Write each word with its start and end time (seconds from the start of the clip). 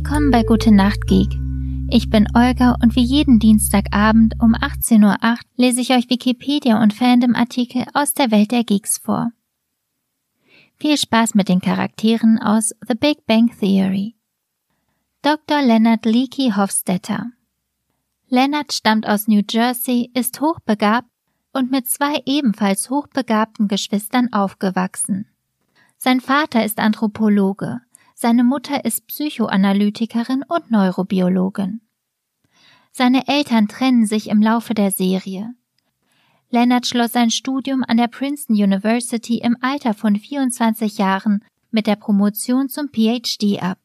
Willkommen 0.00 0.30
bei 0.30 0.44
Gute 0.44 0.70
Nacht 0.70 1.08
Geek. 1.08 1.36
Ich 1.90 2.08
bin 2.08 2.28
Olga 2.32 2.76
und 2.80 2.94
wie 2.94 3.02
jeden 3.02 3.40
Dienstagabend 3.40 4.34
um 4.40 4.54
18.08 4.54 5.02
Uhr 5.02 5.38
lese 5.56 5.80
ich 5.80 5.90
euch 5.90 6.08
Wikipedia 6.08 6.80
und 6.80 6.94
Fandom-Artikel 6.94 7.84
aus 7.94 8.14
der 8.14 8.30
Welt 8.30 8.52
der 8.52 8.62
Geeks 8.62 8.98
vor. 8.98 9.32
Viel 10.76 10.96
Spaß 10.96 11.34
mit 11.34 11.48
den 11.48 11.60
Charakteren 11.60 12.38
aus 12.38 12.76
The 12.86 12.94
Big 12.94 13.26
Bang 13.26 13.50
Theory. 13.58 14.14
Dr. 15.22 15.62
Leonard 15.62 16.06
Leakey 16.06 16.52
Hofstetter. 16.56 17.32
Leonard 18.28 18.72
stammt 18.72 19.04
aus 19.04 19.26
New 19.26 19.42
Jersey, 19.50 20.12
ist 20.14 20.40
hochbegabt 20.40 21.08
und 21.52 21.72
mit 21.72 21.88
zwei 21.88 22.22
ebenfalls 22.24 22.88
hochbegabten 22.88 23.66
Geschwistern 23.66 24.32
aufgewachsen. 24.32 25.26
Sein 25.96 26.20
Vater 26.20 26.64
ist 26.64 26.78
Anthropologe, 26.78 27.80
seine 28.20 28.42
Mutter 28.42 28.84
ist 28.84 29.06
Psychoanalytikerin 29.06 30.42
und 30.48 30.72
Neurobiologin. 30.72 31.82
Seine 32.90 33.28
Eltern 33.28 33.68
trennen 33.68 34.06
sich 34.06 34.28
im 34.28 34.42
Laufe 34.42 34.74
der 34.74 34.90
Serie. 34.90 35.54
Leonard 36.50 36.84
schloss 36.84 37.12
sein 37.12 37.30
Studium 37.30 37.84
an 37.86 37.96
der 37.96 38.08
Princeton 38.08 38.56
University 38.56 39.38
im 39.38 39.56
Alter 39.60 39.94
von 39.94 40.16
24 40.16 40.98
Jahren 40.98 41.44
mit 41.70 41.86
der 41.86 41.94
Promotion 41.94 42.68
zum 42.68 42.88
PhD 42.88 43.62
ab. 43.62 43.78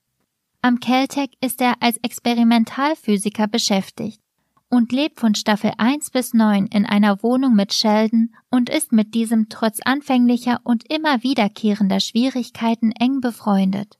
Am 0.63 0.79
Caltech 0.79 1.29
ist 1.39 1.61
er 1.61 1.75
als 1.83 1.97
Experimentalphysiker 1.97 3.45
beschäftigt 3.45 4.19
und 4.67 4.91
lebt 4.91 5.19
von 5.19 5.35
Staffel 5.35 5.73
1 5.77 6.09
bis 6.09 6.33
9 6.33 6.65
in 6.65 6.87
einer 6.87 7.21
Wohnung 7.21 7.53
mit 7.53 7.71
Sheldon 7.71 8.33
und 8.49 8.71
ist 8.71 8.93
mit 8.93 9.13
diesem 9.13 9.49
trotz 9.49 9.79
anfänglicher 9.85 10.59
und 10.63 10.91
immer 10.91 11.21
wiederkehrender 11.21 11.99
Schwierigkeiten 11.99 12.91
eng 12.93 13.21
befreundet. 13.21 13.99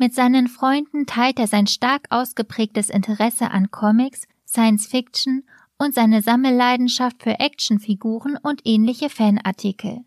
Mit 0.00 0.14
seinen 0.14 0.48
Freunden 0.48 1.04
teilt 1.04 1.38
er 1.38 1.46
sein 1.46 1.66
stark 1.66 2.06
ausgeprägtes 2.08 2.88
Interesse 2.88 3.50
an 3.50 3.70
Comics, 3.70 4.26
Science 4.48 4.86
Fiction 4.86 5.44
und 5.76 5.94
seine 5.94 6.22
Sammelleidenschaft 6.22 7.22
für 7.22 7.38
Actionfiguren 7.38 8.38
und 8.42 8.62
ähnliche 8.64 9.10
Fanartikel. 9.10 9.98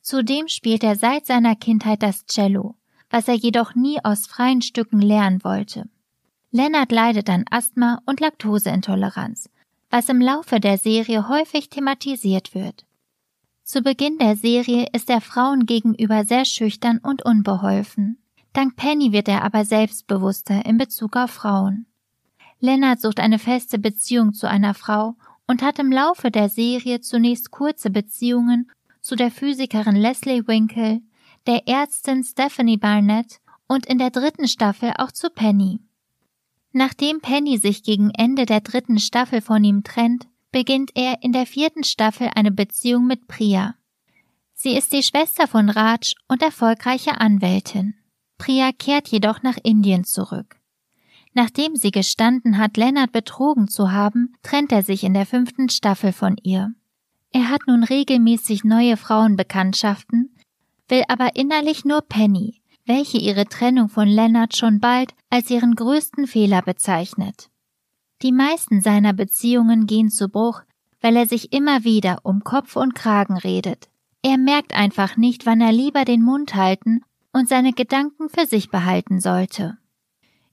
Zudem 0.00 0.46
spielt 0.46 0.84
er 0.84 0.94
seit 0.94 1.26
seiner 1.26 1.56
Kindheit 1.56 2.04
das 2.04 2.26
Cello, 2.26 2.76
was 3.10 3.26
er 3.26 3.34
jedoch 3.34 3.74
nie 3.74 3.98
aus 4.04 4.28
freien 4.28 4.62
Stücken 4.62 5.00
lernen 5.00 5.42
wollte. 5.42 5.88
Leonard 6.52 6.92
leidet 6.92 7.28
an 7.28 7.44
Asthma 7.50 8.02
und 8.06 8.20
Laktoseintoleranz, 8.20 9.50
was 9.90 10.08
im 10.08 10.20
Laufe 10.20 10.60
der 10.60 10.78
Serie 10.78 11.28
häufig 11.28 11.70
thematisiert 11.70 12.54
wird. 12.54 12.84
Zu 13.64 13.82
Beginn 13.82 14.18
der 14.18 14.36
Serie 14.36 14.86
ist 14.92 15.10
er 15.10 15.20
Frauen 15.20 15.66
gegenüber 15.66 16.24
sehr 16.24 16.44
schüchtern 16.44 16.98
und 16.98 17.24
unbeholfen. 17.24 18.18
Dank 18.54 18.76
Penny 18.76 19.10
wird 19.12 19.28
er 19.28 19.42
aber 19.42 19.64
selbstbewusster 19.64 20.64
in 20.64 20.78
Bezug 20.78 21.16
auf 21.16 21.32
Frauen. 21.32 21.86
Leonard 22.60 23.00
sucht 23.00 23.18
eine 23.18 23.40
feste 23.40 23.80
Beziehung 23.80 24.32
zu 24.32 24.48
einer 24.48 24.74
Frau 24.74 25.16
und 25.48 25.60
hat 25.60 25.80
im 25.80 25.90
Laufe 25.90 26.30
der 26.30 26.48
Serie 26.48 27.00
zunächst 27.00 27.50
kurze 27.50 27.90
Beziehungen 27.90 28.70
zu 29.00 29.16
der 29.16 29.32
Physikerin 29.32 29.96
Leslie 29.96 30.46
Winkle, 30.46 31.02
der 31.48 31.66
Ärztin 31.66 32.22
Stephanie 32.22 32.76
Barnett 32.76 33.40
und 33.66 33.86
in 33.86 33.98
der 33.98 34.10
dritten 34.10 34.46
Staffel 34.46 34.92
auch 34.98 35.10
zu 35.10 35.30
Penny. 35.30 35.80
Nachdem 36.72 37.20
Penny 37.20 37.58
sich 37.58 37.82
gegen 37.82 38.10
Ende 38.10 38.46
der 38.46 38.60
dritten 38.60 39.00
Staffel 39.00 39.40
von 39.40 39.64
ihm 39.64 39.82
trennt, 39.82 40.28
beginnt 40.52 40.92
er 40.94 41.24
in 41.24 41.32
der 41.32 41.46
vierten 41.46 41.82
Staffel 41.82 42.30
eine 42.36 42.52
Beziehung 42.52 43.06
mit 43.06 43.26
Priya. 43.26 43.74
Sie 44.54 44.76
ist 44.76 44.92
die 44.92 45.02
Schwester 45.02 45.48
von 45.48 45.70
Raj 45.70 46.14
und 46.28 46.40
erfolgreiche 46.40 47.20
Anwältin. 47.20 47.94
Priya 48.44 48.72
kehrt 48.72 49.08
jedoch 49.08 49.42
nach 49.42 49.56
Indien 49.62 50.04
zurück. 50.04 50.56
Nachdem 51.32 51.76
sie 51.76 51.90
gestanden 51.90 52.58
hat, 52.58 52.76
Leonard 52.76 53.10
betrogen 53.10 53.68
zu 53.68 53.90
haben, 53.90 54.34
trennt 54.42 54.70
er 54.70 54.82
sich 54.82 55.02
in 55.02 55.14
der 55.14 55.24
fünften 55.24 55.70
Staffel 55.70 56.12
von 56.12 56.36
ihr. 56.42 56.74
Er 57.32 57.48
hat 57.48 57.62
nun 57.66 57.82
regelmäßig 57.82 58.62
neue 58.62 58.98
Frauenbekanntschaften, 58.98 60.36
will 60.88 61.04
aber 61.08 61.36
innerlich 61.36 61.86
nur 61.86 62.02
Penny, 62.02 62.60
welche 62.84 63.16
ihre 63.16 63.46
Trennung 63.46 63.88
von 63.88 64.08
Leonard 64.08 64.54
schon 64.54 64.78
bald 64.78 65.14
als 65.30 65.48
ihren 65.48 65.74
größten 65.74 66.26
Fehler 66.26 66.60
bezeichnet. 66.60 67.48
Die 68.20 68.32
meisten 68.32 68.82
seiner 68.82 69.14
Beziehungen 69.14 69.86
gehen 69.86 70.10
zu 70.10 70.28
Bruch, 70.28 70.60
weil 71.00 71.16
er 71.16 71.26
sich 71.26 71.54
immer 71.54 71.84
wieder 71.84 72.18
um 72.24 72.44
Kopf 72.44 72.76
und 72.76 72.94
Kragen 72.94 73.38
redet. 73.38 73.88
Er 74.22 74.36
merkt 74.36 74.74
einfach 74.74 75.16
nicht, 75.16 75.46
wann 75.46 75.62
er 75.62 75.72
lieber 75.72 76.04
den 76.04 76.22
Mund 76.22 76.54
halten 76.54 77.00
und 77.34 77.48
seine 77.48 77.72
Gedanken 77.72 78.30
für 78.30 78.46
sich 78.46 78.70
behalten 78.70 79.20
sollte. 79.20 79.76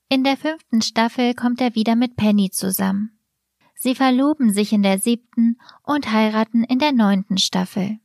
In 0.09 0.25
der 0.25 0.35
fünften 0.35 0.81
Staffel 0.81 1.35
kommt 1.35 1.61
er 1.61 1.75
wieder 1.75 1.95
mit 1.95 2.17
Penny 2.17 2.49
zusammen. 2.49 3.17
Sie 3.75 3.95
verloben 3.95 4.51
sich 4.51 4.73
in 4.73 4.83
der 4.83 4.99
siebten 4.99 5.57
und 5.83 6.11
heiraten 6.11 6.63
in 6.63 6.79
der 6.79 6.91
neunten 6.91 7.37
Staffel. 7.37 7.99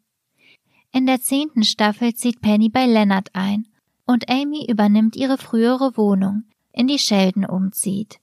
In 0.93 1.07
der 1.07 1.21
zehnten 1.21 1.65
Staffel 1.65 2.15
zieht 2.15 2.41
Penny 2.41 2.69
bei 2.69 2.87
Leonard 2.87 3.35
ein 3.35 3.67
und 4.07 4.31
Amy 4.31 4.67
übernimmt 4.71 5.17
ihre 5.17 5.39
frühere 5.39 5.97
Wohnung, 5.97 6.45
in 6.71 6.87
die 6.87 6.99
Sheldon 6.99 7.45
umzieht. 7.45 8.21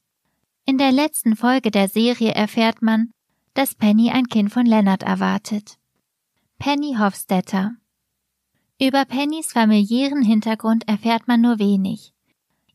In 0.66 0.78
der 0.78 0.92
letzten 0.92 1.36
Folge 1.36 1.72
der 1.72 1.90
Serie 1.90 2.32
erfährt 2.32 2.82
man, 2.82 3.12
dass 3.54 3.76
Penny 3.76 4.12
ein 4.12 4.28
Kind 4.28 4.52
von 4.52 4.66
Leonard 4.66 5.04
erwartet. 5.04 5.78
Penny 6.58 6.96
Hofstetter 6.98 7.74
über 8.88 9.06
Pennys 9.06 9.52
familiären 9.54 10.24
Hintergrund 10.24 10.88
erfährt 10.88 11.28
man 11.28 11.42
nur 11.42 11.60
wenig. 11.60 12.14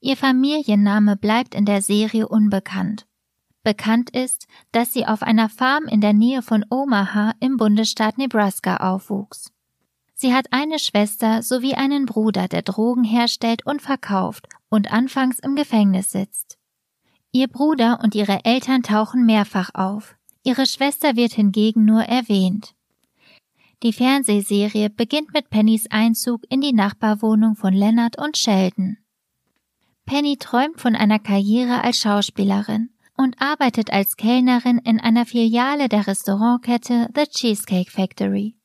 Ihr 0.00 0.16
Familienname 0.16 1.16
bleibt 1.16 1.54
in 1.54 1.64
der 1.64 1.82
Serie 1.82 2.28
unbekannt. 2.28 3.06
Bekannt 3.64 4.10
ist, 4.10 4.46
dass 4.72 4.92
sie 4.92 5.06
auf 5.06 5.22
einer 5.22 5.48
Farm 5.48 5.84
in 5.84 6.00
der 6.00 6.12
Nähe 6.12 6.42
von 6.42 6.64
Omaha 6.70 7.32
im 7.40 7.56
Bundesstaat 7.56 8.16
Nebraska 8.16 8.76
aufwuchs. 8.76 9.52
Sie 10.14 10.34
hat 10.34 10.46
eine 10.52 10.78
Schwester 10.78 11.42
sowie 11.42 11.74
einen 11.74 12.06
Bruder, 12.06 12.48
der 12.48 12.62
Drogen 12.62 13.04
herstellt 13.04 13.66
und 13.66 13.82
verkauft 13.82 14.48
und 14.68 14.92
anfangs 14.92 15.38
im 15.38 15.54
Gefängnis 15.54 16.12
sitzt. 16.12 16.58
Ihr 17.30 17.48
Bruder 17.48 18.00
und 18.02 18.14
ihre 18.14 18.44
Eltern 18.44 18.82
tauchen 18.82 19.26
mehrfach 19.26 19.70
auf. 19.74 20.16
Ihre 20.44 20.66
Schwester 20.66 21.14
wird 21.16 21.32
hingegen 21.32 21.84
nur 21.84 22.02
erwähnt. 22.02 22.74
Die 23.84 23.92
Fernsehserie 23.92 24.90
beginnt 24.90 25.32
mit 25.32 25.50
Pennys 25.50 25.86
Einzug 25.90 26.42
in 26.48 26.60
die 26.60 26.72
Nachbarwohnung 26.72 27.54
von 27.54 27.72
Leonard 27.72 28.18
und 28.18 28.36
Sheldon. 28.36 28.98
Penny 30.04 30.36
träumt 30.36 30.80
von 30.80 30.96
einer 30.96 31.20
Karriere 31.20 31.84
als 31.84 31.98
Schauspielerin 31.98 32.90
und 33.16 33.40
arbeitet 33.40 33.92
als 33.92 34.16
Kellnerin 34.16 34.78
in 34.78 34.98
einer 34.98 35.26
Filiale 35.26 35.88
der 35.88 36.08
Restaurantkette 36.08 37.08
The 37.14 37.26
Cheesecake 37.26 37.90
Factory. 37.90 38.56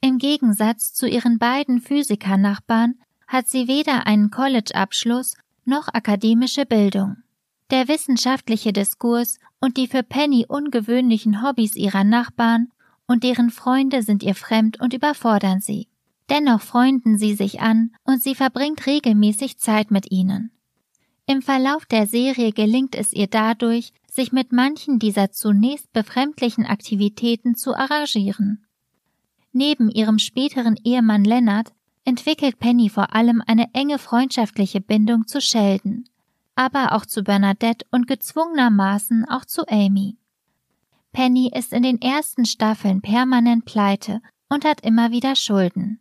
Im 0.00 0.18
Gegensatz 0.18 0.92
zu 0.92 1.08
ihren 1.08 1.38
beiden 1.38 1.80
Physikernachbarn 1.80 2.94
hat 3.26 3.48
sie 3.48 3.66
weder 3.66 4.06
einen 4.06 4.30
College-Abschluss 4.30 5.36
noch 5.64 5.88
akademische 5.88 6.64
Bildung. 6.64 7.16
Der 7.70 7.88
wissenschaftliche 7.88 8.72
Diskurs 8.72 9.38
und 9.60 9.76
die 9.76 9.88
für 9.88 10.04
Penny 10.04 10.46
ungewöhnlichen 10.46 11.42
Hobbys 11.42 11.74
ihrer 11.74 12.04
Nachbarn 12.04 12.68
und 13.08 13.24
deren 13.24 13.50
Freunde 13.50 14.02
sind 14.02 14.22
ihr 14.22 14.36
fremd 14.36 14.80
und 14.80 14.94
überfordern 14.94 15.60
sie. 15.60 15.88
Dennoch 16.30 16.60
freunden 16.60 17.18
sie 17.18 17.34
sich 17.34 17.60
an 17.60 17.90
und 18.04 18.22
sie 18.22 18.34
verbringt 18.34 18.86
regelmäßig 18.86 19.58
Zeit 19.58 19.90
mit 19.90 20.12
ihnen. 20.12 20.52
Im 21.26 21.42
Verlauf 21.42 21.86
der 21.86 22.06
Serie 22.06 22.52
gelingt 22.52 22.94
es 22.94 23.12
ihr 23.12 23.26
dadurch, 23.26 23.92
sich 24.10 24.32
mit 24.32 24.52
manchen 24.52 24.98
dieser 24.98 25.32
zunächst 25.32 25.92
befremdlichen 25.92 26.66
Aktivitäten 26.66 27.54
zu 27.54 27.74
arrangieren. 27.74 28.66
Neben 29.52 29.90
ihrem 29.90 30.18
späteren 30.18 30.76
Ehemann 30.84 31.24
Leonard 31.24 31.72
entwickelt 32.04 32.58
Penny 32.58 32.88
vor 32.88 33.14
allem 33.14 33.42
eine 33.46 33.72
enge 33.74 33.98
freundschaftliche 33.98 34.80
Bindung 34.80 35.26
zu 35.26 35.40
Sheldon, 35.40 36.04
aber 36.54 36.92
auch 36.92 37.06
zu 37.06 37.22
Bernadette 37.22 37.86
und 37.90 38.06
gezwungenermaßen 38.06 39.24
auch 39.28 39.44
zu 39.44 39.66
Amy. 39.68 40.17
Penny 41.12 41.50
ist 41.54 41.72
in 41.72 41.82
den 41.82 42.00
ersten 42.00 42.44
Staffeln 42.44 43.00
permanent 43.00 43.64
pleite 43.64 44.20
und 44.48 44.64
hat 44.64 44.80
immer 44.82 45.10
wieder 45.10 45.36
Schulden. 45.36 46.00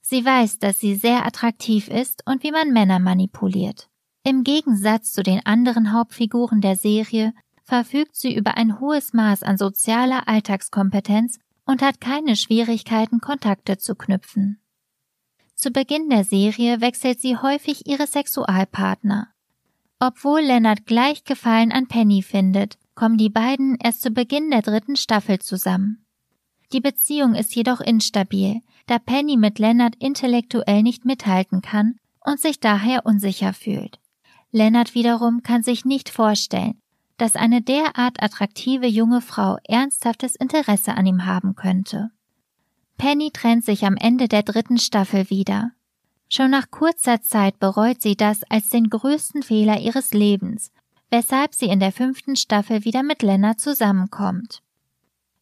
Sie 0.00 0.24
weiß, 0.24 0.58
dass 0.58 0.80
sie 0.80 0.94
sehr 0.94 1.26
attraktiv 1.26 1.88
ist 1.88 2.22
und 2.26 2.42
wie 2.42 2.52
man 2.52 2.72
Männer 2.72 2.98
manipuliert. 2.98 3.88
Im 4.24 4.44
Gegensatz 4.44 5.12
zu 5.12 5.22
den 5.22 5.44
anderen 5.46 5.92
Hauptfiguren 5.92 6.60
der 6.60 6.76
Serie 6.76 7.32
verfügt 7.62 8.16
sie 8.16 8.34
über 8.34 8.56
ein 8.56 8.80
hohes 8.80 9.12
Maß 9.12 9.42
an 9.42 9.58
sozialer 9.58 10.26
Alltagskompetenz 10.26 11.38
und 11.66 11.82
hat 11.82 12.00
keine 12.00 12.36
Schwierigkeiten, 12.36 13.20
Kontakte 13.20 13.76
zu 13.76 13.94
knüpfen. 13.94 14.60
Zu 15.54 15.70
Beginn 15.70 16.08
der 16.08 16.24
Serie 16.24 16.80
wechselt 16.80 17.20
sie 17.20 17.36
häufig 17.36 17.86
ihre 17.86 18.06
Sexualpartner. 18.06 19.28
Obwohl 20.00 20.40
Leonard 20.40 20.86
gleich 20.86 21.24
Gefallen 21.24 21.72
an 21.72 21.88
Penny 21.88 22.22
findet, 22.22 22.78
kommen 22.98 23.16
die 23.16 23.30
beiden 23.30 23.78
erst 23.80 24.02
zu 24.02 24.10
Beginn 24.10 24.50
der 24.50 24.60
dritten 24.60 24.96
Staffel 24.96 25.38
zusammen. 25.38 26.04
Die 26.72 26.80
Beziehung 26.80 27.36
ist 27.36 27.54
jedoch 27.54 27.80
instabil, 27.80 28.60
da 28.86 28.98
Penny 28.98 29.36
mit 29.36 29.60
Leonard 29.60 29.94
intellektuell 30.00 30.82
nicht 30.82 31.04
mithalten 31.04 31.62
kann 31.62 31.94
und 32.26 32.40
sich 32.40 32.58
daher 32.58 33.06
unsicher 33.06 33.52
fühlt. 33.52 34.00
Leonard 34.50 34.96
wiederum 34.96 35.44
kann 35.44 35.62
sich 35.62 35.84
nicht 35.84 36.08
vorstellen, 36.08 36.80
dass 37.18 37.36
eine 37.36 37.62
derart 37.62 38.20
attraktive 38.20 38.88
junge 38.88 39.20
Frau 39.20 39.58
ernsthaftes 39.62 40.34
Interesse 40.34 40.96
an 40.96 41.06
ihm 41.06 41.24
haben 41.24 41.54
könnte. 41.54 42.10
Penny 42.96 43.30
trennt 43.30 43.64
sich 43.64 43.84
am 43.84 43.94
Ende 43.94 44.26
der 44.26 44.42
dritten 44.42 44.78
Staffel 44.78 45.30
wieder. 45.30 45.70
Schon 46.28 46.50
nach 46.50 46.72
kurzer 46.72 47.22
Zeit 47.22 47.60
bereut 47.60 48.02
sie 48.02 48.16
das 48.16 48.42
als 48.50 48.70
den 48.70 48.90
größten 48.90 49.44
Fehler 49.44 49.78
ihres 49.78 50.12
Lebens, 50.12 50.72
weshalb 51.10 51.54
sie 51.54 51.66
in 51.66 51.80
der 51.80 51.92
fünften 51.92 52.36
Staffel 52.36 52.84
wieder 52.84 53.02
mit 53.02 53.22
Leonard 53.22 53.60
zusammenkommt. 53.60 54.62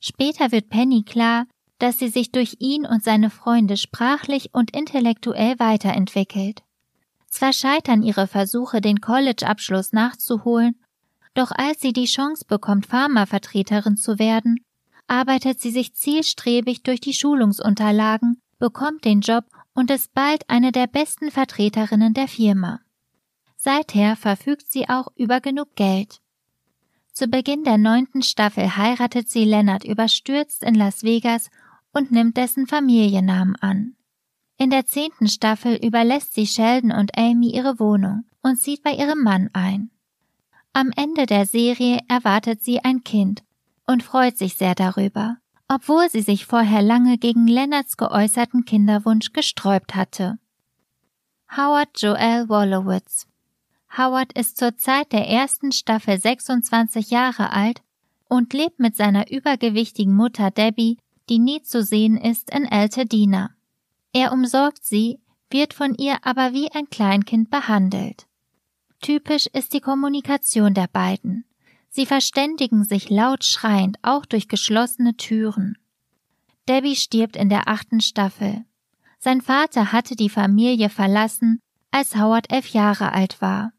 Später 0.01 0.53
wird 0.53 0.69
Penny 0.69 1.03
klar, 1.03 1.47
dass 1.79 1.99
sie 1.99 2.09
sich 2.09 2.33
durch 2.33 2.57
ihn 2.61 2.87
und 2.87 3.03
seine 3.03 3.31
Freunde 3.31 3.77
sprachlich 3.77 4.55
und 4.55 4.75
intellektuell 4.75 5.59
weiterentwickelt. 5.59 6.63
Zwar 7.29 7.53
scheitern 7.53 8.03
ihre 8.03 8.27
Versuche, 8.27 8.81
den 8.81 9.01
College-Abschluss 9.01 9.93
nachzuholen, 9.93 10.77
doch 11.35 11.51
als 11.51 11.81
sie 11.81 11.93
die 11.93 12.07
Chance 12.07 12.45
bekommt, 12.47 12.87
Pharmavertreterin 12.87 13.97
zu 13.97 14.19
werden, 14.19 14.61
arbeitet 15.07 15.61
sie 15.61 15.71
sich 15.71 15.95
zielstrebig 15.95 16.83
durch 16.83 17.01
die 17.01 17.13
Schulungsunterlagen, 17.13 18.41
bekommt 18.59 19.05
den 19.05 19.21
Job 19.21 19.45
und 19.75 19.91
ist 19.91 20.15
bald 20.15 20.49
eine 20.49 20.73
der 20.73 20.87
besten 20.87 21.31
Vertreterinnen 21.31 22.15
der 22.15 22.29
Firma. 22.29 22.81
Seither 23.67 24.15
verfügt 24.15 24.71
sie 24.71 24.89
auch 24.89 25.09
über 25.17 25.41
genug 25.41 25.75
Geld. 25.75 26.21
Zu 27.13 27.27
Beginn 27.27 27.65
der 27.65 27.79
neunten 27.79 28.23
Staffel 28.23 28.77
heiratet 28.77 29.29
sie 29.29 29.45
Leonard 29.45 29.83
überstürzt 29.83 30.63
in 30.63 30.77
Las 30.77 31.03
Vegas 31.03 31.51
und 31.93 32.13
nimmt 32.13 32.37
dessen 32.37 32.69
Familiennamen 32.69 33.57
an. 33.57 33.97
In 34.57 34.71
der 34.71 34.87
zehnten 34.87 35.27
Staffel 35.27 35.85
überlässt 35.85 36.35
sie 36.35 36.47
Sheldon 36.47 36.93
und 36.93 37.19
Amy 37.19 37.57
ihre 37.57 37.81
Wohnung 37.81 38.23
und 38.41 38.55
zieht 38.55 38.85
bei 38.85 38.93
ihrem 38.93 39.25
Mann 39.25 39.51
ein. 39.53 39.91
Am 40.73 40.93
Ende 40.95 41.27
der 41.27 41.45
Serie 41.45 41.99
erwartet 42.07 42.63
sie 42.63 42.85
ein 42.85 43.03
Kind 43.03 43.43
und 43.85 44.05
freut 44.05 44.39
sich 44.39 44.55
sehr 44.55 44.77
darüber, 44.77 45.39
obwohl 45.67 46.09
sie 46.09 46.23
sich 46.23 46.47
vorher 46.47 46.83
lange 46.83 47.19
gegen 47.19 47.49
Leonards 47.49 47.97
geäußerten 47.97 48.65
Kinderwunsch 48.65 49.33
gesträubt 49.33 49.97
hatte. 49.97 50.39
Howard 51.57 52.01
Joel 52.01 52.49
Wolowitz 52.49 53.27
Howard 53.97 54.33
ist 54.35 54.59
zur 54.59 54.77
Zeit 54.77 55.13
der 55.13 55.27
ersten 55.27 55.73
Staffel 55.73 56.21
26 56.21 57.11
Jahre 57.11 57.51
alt 57.53 57.83
und 58.29 58.53
lebt 58.53 58.79
mit 58.79 58.95
seiner 58.95 59.31
übergewichtigen 59.31 60.15
Mutter 60.15 60.51
Debbie, 60.51 60.99
die 61.31 61.39
nie 61.39 61.63
zu 61.63 61.83
sehen 61.83 62.19
ist, 62.19 62.51
in 62.51 62.67
Altadena. 62.67 63.51
Er 64.13 64.33
umsorgt 64.33 64.85
sie, 64.85 65.19
wird 65.51 65.73
von 65.73 65.95
ihr 65.95 66.19
aber 66.23 66.53
wie 66.53 66.71
ein 66.73 66.91
Kleinkind 66.91 67.51
behandelt. 67.51 68.27
Typisch 69.01 69.47
ist 69.47 69.73
die 69.73 69.81
Kommunikation 69.81 70.75
der 70.75 70.89
beiden. 70.89 71.45
Sie 71.89 72.05
verständigen 72.05 72.85
sich 72.85 73.09
laut 73.09 73.45
schreiend, 73.45 73.99
auch 74.03 74.27
durch 74.27 74.49
geschlossene 74.49 75.17
Türen. 75.17 75.79
Debbie 76.69 76.97
stirbt 76.97 77.37
in 77.37 77.49
der 77.49 77.69
achten 77.69 78.01
Staffel. 78.01 78.65
Sein 79.19 79.41
Vater 79.41 79.93
hatte 79.93 80.17
die 80.17 80.29
Familie 80.29 80.91
verlassen, 80.91 81.61
als 81.91 82.17
Howard 82.17 82.53
elf 82.53 82.69
Jahre 82.69 83.13
alt 83.13 83.41
war. 83.41 83.73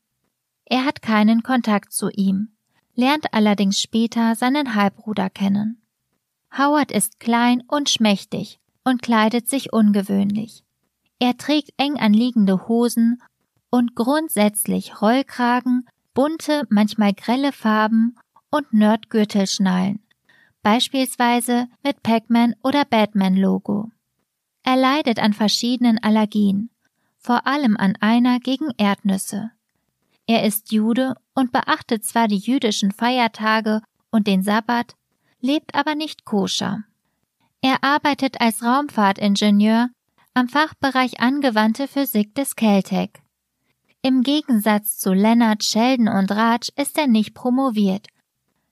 Er 0.70 0.84
hat 0.84 1.02
keinen 1.02 1.44
Kontakt 1.44 1.94
zu 1.94 2.10
ihm, 2.10 2.50
lernt 2.94 3.34
allerdings 3.34 3.80
später 3.80 4.36
seinen 4.36 4.76
Halbbruder 4.76 5.30
kennen. 5.30 5.82
Howard 6.58 6.92
ist 6.92 7.22
klein 7.22 7.64
und 7.68 7.90
schmächtig 7.90 8.60
und 8.84 9.02
kleidet 9.02 9.48
sich 9.48 9.72
ungewöhnlich. 9.72 10.66
Er 11.20 11.38
trägt 11.38 11.72
eng 11.78 11.98
anliegende 11.98 12.68
Hosen 12.68 13.22
und 13.70 13.96
grundsätzlich 13.96 15.02
Rollkragen, 15.02 15.88
bunte, 16.14 16.64
manchmal 16.70 17.14
grelle 17.14 17.54
Farben 17.54 18.18
und 18.50 18.74
Nerdgürtelschnallen, 18.74 20.00
beispielsweise 20.64 21.68
mit 21.82 22.04
Pac-Man 22.04 22.56
oder 22.62 22.84
Batman-Logo. 22.84 23.90
Er 24.64 24.76
leidet 24.76 25.20
an 25.20 25.32
verschiedenen 25.32 25.98
Allergien, 26.04 26.72
vor 27.18 27.48
allem 27.48 27.78
an 27.78 27.96
einer 28.02 28.42
gegen 28.42 28.70
Erdnüsse. 28.78 29.52
Er 30.28 30.44
ist 30.44 30.74
Jude 30.74 31.16
und 31.34 31.54
beachtet 31.54 32.04
zwar 32.04 32.28
die 32.28 32.38
jüdischen 32.38 32.92
Feiertage 32.92 33.82
und 34.12 34.28
den 34.28 34.44
Sabbat, 34.44 34.96
lebt 35.40 35.74
aber 35.74 35.96
nicht 35.96 36.26
koscher. 36.26 36.84
Er 37.62 37.84
arbeitet 37.84 38.42
als 38.42 38.62
Raumfahrtingenieur 38.62 39.90
am 40.34 40.50
Fachbereich 40.50 41.22
angewandte 41.22 41.88
Physik 41.88 42.36
des 42.36 42.56
Caltech. 42.56 43.12
Im 44.02 44.22
Gegensatz 44.22 45.00
zu 45.00 45.14
Leonard, 45.14 45.64
Sheldon 45.64 46.08
und 46.08 46.32
Raj 46.32 46.70
ist 46.76 46.98
er 46.98 47.08
nicht 47.08 47.34
promoviert, 47.34 48.08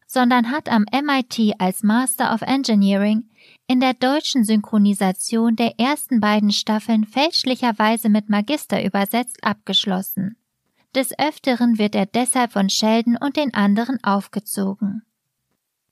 sondern 0.05 0.51
hat 0.51 0.69
am 0.69 0.85
MIT 0.91 1.55
als 1.57 1.83
Master 1.83 2.33
of 2.33 2.41
Engineering 2.41 3.29
in 3.67 3.79
der 3.79 3.93
deutschen 3.93 4.43
Synchronisation 4.43 5.55
der 5.55 5.79
ersten 5.79 6.19
beiden 6.19 6.51
Staffeln 6.51 7.05
fälschlicherweise 7.05 8.09
mit 8.09 8.29
Magister 8.29 8.83
übersetzt 8.83 9.43
abgeschlossen. 9.43 10.37
Des 10.95 11.17
Öfteren 11.19 11.77
wird 11.77 11.93
er 11.93 12.05
deshalb 12.05 12.53
von 12.53 12.69
Sheldon 12.69 13.17
und 13.17 13.35
den 13.35 13.53
anderen 13.53 14.01
aufgezogen. 14.01 15.03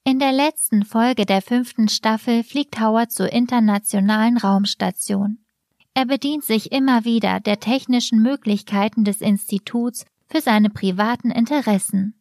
In 0.06 0.18
der 0.18 0.32
letzten 0.32 0.86
Folge 0.86 1.26
der 1.26 1.42
fünften 1.42 1.90
Staffel 1.90 2.44
fliegt 2.44 2.80
Howard 2.80 3.12
zur 3.12 3.32
internationalen 3.32 4.38
Raumstation. 4.38 5.40
Er 5.94 6.06
bedient 6.06 6.46
sich 6.46 6.72
immer 6.72 7.04
wieder 7.04 7.42
der 7.42 7.60
technischen 7.60 8.22
Möglichkeiten 8.22 9.04
des 9.04 9.20
Instituts 9.20 10.06
für 10.28 10.40
seine 10.40 10.70
privaten 10.70 11.32
Interessen. 11.32 12.16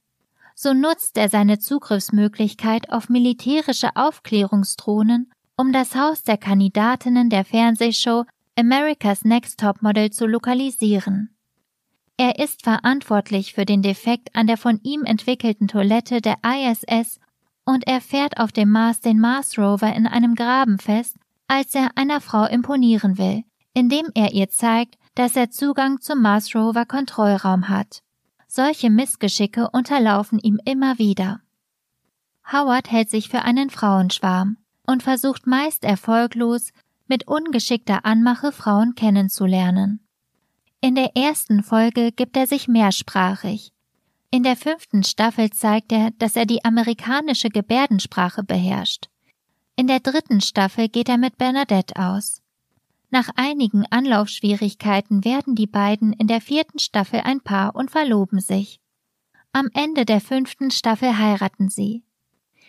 So 0.57 0.75
nutzt 0.75 1.17
er 1.17 1.29
seine 1.29 1.61
Zugriffsmöglichkeit 1.61 2.91
auf 2.91 3.09
militärische 3.09 3.95
Aufklärungsdrohnen, 3.95 5.31
um 5.57 5.73
das 5.73 5.95
Haus 5.95 6.25
der 6.25 6.37
Kandidatinnen 6.37 7.31
der 7.31 7.45
Fernsehshow 7.45 8.25
America's 8.59 9.25
Next 9.25 9.61
Top 9.61 9.83
Model 9.83 10.11
zu 10.11 10.27
lokalisieren. 10.27 11.32
Er 12.17 12.39
ist 12.39 12.63
verantwortlich 12.63 13.55
für 13.55 13.65
den 13.65 13.83
Defekt 13.83 14.35
an 14.35 14.47
der 14.47 14.57
von 14.57 14.81
ihm 14.83 15.05
entwickelten 15.05 15.69
Toilette 15.69 16.21
der 16.21 16.37
ISS 16.45 17.19
und 17.65 17.87
er 17.87 18.01
fährt 18.01 18.39
auf 18.39 18.53
dem 18.53 18.71
Mars 18.71 19.01
den 19.01 19.19
Mars 19.19 19.59
Rover 19.59 19.93
in 19.95 20.07
einem 20.07 20.35
Graben 20.35 20.79
fest, 20.79 21.17
als 21.49 21.75
er 21.75 21.91
einer 21.97 22.21
Frau 22.21 22.45
imponieren 22.45 23.19
will, 23.19 23.45
indem 23.75 24.07
er 24.15 24.33
ihr 24.33 24.49
zeigt, 24.49 24.97
dass 25.15 25.37
er 25.37 25.51
Zugang 25.51 26.01
zum 26.01 26.23
Mars 26.23 26.55
Rover 26.55 26.87
Kontrollraum 26.87 27.69
hat. 27.69 28.03
Solche 28.47 28.91
Missgeschicke 28.91 29.71
unterlaufen 29.71 30.39
ihm 30.39 30.59
immer 30.65 30.99
wieder. 30.99 31.41
Howard 32.51 32.91
hält 32.91 33.11
sich 33.11 33.29
für 33.29 33.43
einen 33.43 33.71
Frauenschwarm 33.71 34.59
und 34.87 35.03
versucht 35.03 35.47
meist 35.47 35.85
erfolglos, 35.85 36.73
mit 37.07 37.29
ungeschickter 37.29 38.05
Anmache 38.05 38.53
Frauen 38.53 38.95
kennenzulernen. 38.95 40.02
In 40.85 40.97
der 40.97 41.17
ersten 41.17 41.63
Folge 41.63 42.11
gibt 42.11 42.37
er 42.37 42.49
sich 42.49 42.67
mehrsprachig. 42.67 43.73
In 44.33 44.43
der 44.43 44.57
fünften 44.57 45.05
Staffel 45.05 45.51
zeigt 45.51 45.93
er, 45.93 46.11
dass 46.19 46.35
er 46.35 46.45
die 46.45 46.65
amerikanische 46.65 47.51
Gebärdensprache 47.51 48.43
beherrscht. 48.43 49.09
In 49.77 49.87
der 49.87 50.01
dritten 50.01 50.41
Staffel 50.41 50.89
geht 50.89 51.09
er 51.09 51.19
mit 51.19 51.39
Bernadette 51.39 51.95
aus. 51.95 52.43
Nach 53.11 53.29
einigen 53.37 53.87
Anlaufschwierigkeiten 53.91 55.25
werden 55.25 55.55
die 55.55 55.69
beiden 55.69 56.13
in 56.15 56.27
der 56.27 56.41
vierten 56.41 56.81
Staffel 56.81 57.21
ein 57.21 57.41
Paar 57.43 57.77
und 57.77 57.93
verloben 57.93 58.41
sich. 58.41 58.81
Am 59.53 59.69
Ende 59.75 60.05
der 60.05 60.21
fünften 60.21 60.73
Staffel 60.73 61.17
heiraten 61.17 61.69
sie. 61.69 62.03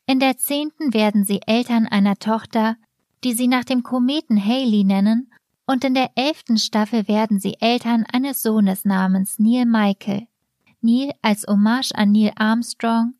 In 0.05 0.19
der 0.19 0.37
zehnten 0.37 0.93
werden 0.93 1.25
sie 1.25 1.41
Eltern 1.47 1.87
einer 1.87 2.17
Tochter, 2.17 2.75
die 3.23 3.33
sie 3.33 3.47
nach 3.47 3.63
dem 3.63 3.81
Kometen 3.81 4.39
Haley 4.39 4.83
nennen 4.83 5.31
und 5.65 5.83
in 5.83 5.93
der 5.93 6.11
elften 6.15 6.57
Staffel 6.57 7.07
werden 7.07 7.39
sie 7.39 7.57
Eltern 7.59 8.05
eines 8.11 8.41
Sohnes 8.41 8.85
namens 8.85 9.39
Neil 9.39 9.65
Michael. 9.65 10.27
Neil 10.81 11.13
als 11.21 11.45
Hommage 11.47 11.91
an 11.93 12.11
Neil 12.11 12.33
Armstrong. 12.35 13.13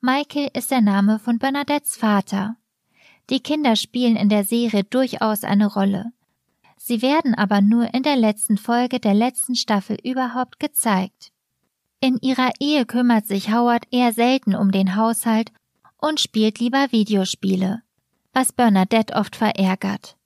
Michael 0.00 0.50
ist 0.54 0.70
der 0.70 0.80
Name 0.80 1.18
von 1.18 1.38
Bernadettes 1.38 1.96
Vater. 1.96 2.56
Die 3.30 3.40
Kinder 3.40 3.76
spielen 3.76 4.16
in 4.16 4.28
der 4.28 4.44
Serie 4.44 4.84
durchaus 4.84 5.44
eine 5.44 5.66
Rolle. 5.66 6.12
Sie 6.76 7.00
werden 7.00 7.34
aber 7.34 7.62
nur 7.62 7.94
in 7.94 8.02
der 8.02 8.16
letzten 8.16 8.58
Folge 8.58 9.00
der 9.00 9.14
letzten 9.14 9.54
Staffel 9.54 9.96
überhaupt 10.02 10.60
gezeigt. 10.60 11.30
In 12.00 12.18
ihrer 12.20 12.50
Ehe 12.60 12.84
kümmert 12.84 13.26
sich 13.26 13.50
Howard 13.50 13.86
eher 13.90 14.12
selten 14.12 14.54
um 14.54 14.70
den 14.70 14.96
Haushalt 14.96 15.52
und 15.96 16.20
spielt 16.20 16.58
lieber 16.58 16.92
Videospiele, 16.92 17.82
was 18.34 18.52
Bernadette 18.52 19.14
oft 19.14 19.36
verärgert. 19.36 20.16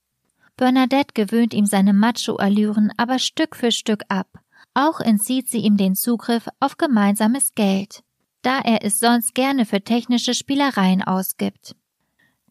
Bernadette 0.58 1.14
gewöhnt 1.14 1.54
ihm 1.54 1.66
seine 1.66 1.92
Macho-Allüren 1.92 2.92
aber 2.96 3.20
Stück 3.20 3.54
für 3.54 3.70
Stück 3.70 4.02
ab. 4.08 4.26
Auch 4.74 5.00
entzieht 5.00 5.48
sie 5.48 5.60
ihm 5.60 5.76
den 5.76 5.94
Zugriff 5.94 6.48
auf 6.58 6.76
gemeinsames 6.76 7.54
Geld, 7.54 8.02
da 8.42 8.58
er 8.58 8.84
es 8.84 8.98
sonst 8.98 9.34
gerne 9.34 9.66
für 9.66 9.80
technische 9.80 10.34
Spielereien 10.34 11.02
ausgibt. 11.02 11.76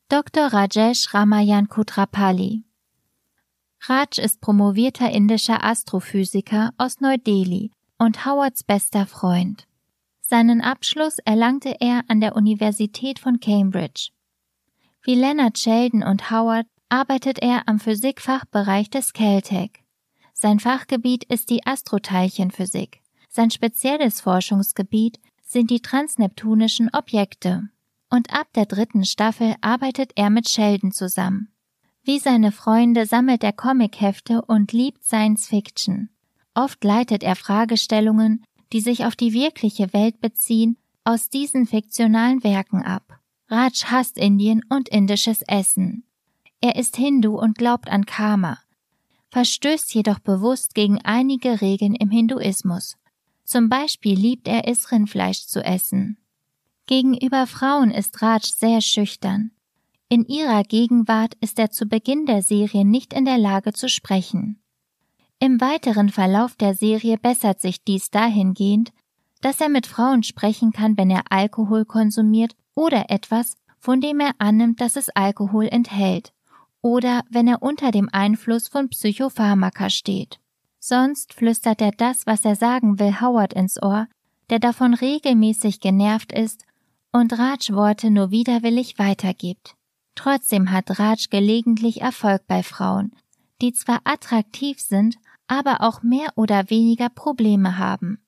Dr. 0.08 0.48
Rajesh 0.48 1.14
Ramayan 1.14 1.68
Kutrapali 1.68 2.64
Raj 3.88 4.18
ist 4.20 4.40
promovierter 4.40 5.12
indischer 5.12 5.64
Astrophysiker 5.66 6.72
aus 6.78 7.02
Neu-Delhi 7.02 7.72
und 7.98 8.26
Howards 8.26 8.64
bester 8.64 9.06
Freund. 9.06 9.68
Seinen 10.22 10.62
Abschluss 10.62 11.20
erlangte 11.20 11.76
er 11.82 12.04
an 12.08 12.22
der 12.22 12.38
Universität 12.38 13.20
von 13.20 13.42
Cambridge. 13.42 14.12
Wie 15.04 15.16
Leonard 15.16 15.58
Sheldon 15.58 16.04
und 16.04 16.32
Howard 16.32 16.68
arbeitet 16.90 17.40
er 17.40 17.68
am 17.68 17.80
Physikfachbereich 17.80 18.90
des 18.90 19.14
Caltech. 19.14 19.84
Sein 20.34 20.60
Fachgebiet 20.60 21.24
ist 21.26 21.50
die 21.50 21.66
Astroteilchenphysik. 21.66 23.02
Sein 23.30 23.52
spezielles 23.52 24.22
Forschungsgebiet 24.22 25.20
sind 25.44 25.72
die 25.72 25.82
transneptunischen 25.82 26.90
Objekte. 26.94 27.70
Und 28.10 28.34
ab 28.34 28.48
der 28.54 28.66
dritten 28.66 29.04
Staffel 29.04 29.56
arbeitet 29.62 30.12
er 30.16 30.30
mit 30.30 30.48
Sheldon 30.48 30.92
zusammen. 30.92 31.52
Wie 32.04 32.20
seine 32.20 32.52
Freunde 32.52 33.06
sammelt 33.06 33.44
er 33.44 33.52
Comichefte 33.52 34.42
und 34.42 34.72
liebt 34.72 35.04
Science 35.04 35.48
Fiction. 35.48 36.10
Oft 36.54 36.84
leitet 36.84 37.22
er 37.22 37.36
Fragestellungen, 37.36 38.46
die 38.72 38.80
sich 38.80 39.06
auf 39.06 39.16
die 39.16 39.34
wirkliche 39.34 39.92
Welt 39.94 40.22
beziehen, 40.22 40.78
aus 41.04 41.30
diesen 41.30 41.68
fiktionalen 41.68 42.44
Werken 42.44 42.82
ab. 42.82 43.20
Raj 43.50 43.84
hasst 43.86 44.18
Indien 44.18 44.64
und 44.70 44.90
indisches 44.90 45.42
Essen. 45.42 46.07
Er 46.62 46.76
ist 46.76 46.96
Hindu 46.96 47.38
und 47.38 47.58
glaubt 47.58 47.90
an 47.90 48.06
Karma, 48.06 48.58
verstößt 49.30 49.94
jedoch 49.94 50.20
bewusst 50.20 50.74
gegen 50.74 51.00
einige 51.04 51.62
Regeln 51.62 51.94
im 51.94 52.10
Hinduismus. 52.10 52.98
Zum 53.44 53.70
Beispiel 53.70 54.18
liebt 54.18 54.48
er 54.48 54.68
es, 54.68 54.92
Rindfleisch 54.92 55.46
zu 55.46 55.64
essen. 55.64 56.18
Gegenüber 56.88 57.48
Frauen 57.48 57.92
ist 57.92 58.22
Raj 58.22 58.42
sehr 58.44 58.82
schüchtern. 58.82 59.52
In 60.10 60.26
ihrer 60.26 60.64
Gegenwart 60.64 61.36
ist 61.42 61.60
er 61.60 61.70
zu 61.70 61.86
Beginn 61.86 62.26
der 62.26 62.42
Serie 62.42 62.86
nicht 62.86 63.14
in 63.14 63.26
der 63.26 63.38
Lage 63.38 63.74
zu 63.74 63.90
sprechen. 63.90 64.62
Im 65.40 65.62
weiteren 65.62 66.10
Verlauf 66.10 66.56
der 66.56 66.74
Serie 66.74 67.18
bessert 67.18 67.62
sich 67.62 67.84
dies 67.84 68.10
dahingehend, 68.10 68.92
dass 69.42 69.62
er 69.62 69.70
mit 69.70 69.86
Frauen 69.86 70.24
sprechen 70.24 70.72
kann, 70.72 70.98
wenn 70.98 71.12
er 71.12 71.26
Alkohol 71.30 71.86
konsumiert 71.86 72.56
oder 72.74 73.12
etwas, 73.12 73.56
von 73.80 74.02
dem 74.02 74.20
er 74.20 74.32
annimmt, 74.40 74.82
dass 74.82 74.96
es 74.96 75.10
Alkohol 75.10 75.68
enthält, 75.68 76.34
oder 76.82 77.24
wenn 77.30 77.48
er 77.48 77.62
unter 77.62 77.92
dem 77.92 78.10
Einfluss 78.12 78.68
von 78.68 78.90
Psychopharmaka 78.90 79.90
steht. 79.90 80.40
Sonst 80.80 81.34
flüstert 81.34 81.82
er 81.82 81.92
das, 81.92 82.26
was 82.26 82.46
er 82.46 82.56
sagen 82.56 83.00
will, 83.00 83.20
Howard 83.20 83.54
ins 83.54 83.82
Ohr, 83.82 84.08
der 84.50 84.60
davon 84.60 84.94
regelmäßig 84.94 85.80
genervt 85.80 86.32
ist 86.32 86.64
und 87.12 87.38
Raj 87.38 87.72
Worte 87.72 88.12
nur 88.12 88.32
widerwillig 88.32 88.98
weitergibt. 88.98 89.76
Trotzdem 90.16 90.72
hat 90.72 91.00
Raj 91.00 91.28
gelegentlich 91.30 92.02
Erfolg 92.02 92.48
bei 92.48 92.64
Frauen, 92.64 93.12
die 93.62 93.74
zwar 93.74 94.02
attraktiv 94.04 94.80
sind, 94.80 95.18
aber 95.48 95.82
auch 95.82 96.04
mehr 96.04 96.32
oder 96.36 96.70
weniger 96.70 97.10
Probleme 97.10 97.78
haben. 97.78 98.20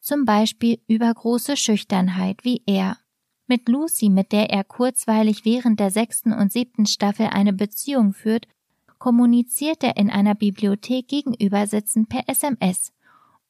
Zum 0.00 0.24
Beispiel 0.24 0.80
übergroße 0.88 1.56
Schüchternheit 1.56 2.44
wie 2.44 2.62
er. 2.66 2.98
Mit 3.52 3.68
Lucy, 3.68 4.08
mit 4.08 4.32
der 4.32 4.48
er 4.48 4.64
kurzweilig 4.64 5.44
während 5.44 5.78
der 5.78 5.90
sechsten 5.90 6.32
und 6.32 6.50
siebten 6.50 6.86
Staffel 6.86 7.26
eine 7.26 7.52
Beziehung 7.52 8.14
führt, 8.14 8.48
kommuniziert 8.98 9.84
er 9.84 9.98
in 9.98 10.08
einer 10.08 10.34
Bibliothek 10.34 11.06
gegenübersitzend 11.06 12.08
per 12.08 12.26
SMS 12.30 12.94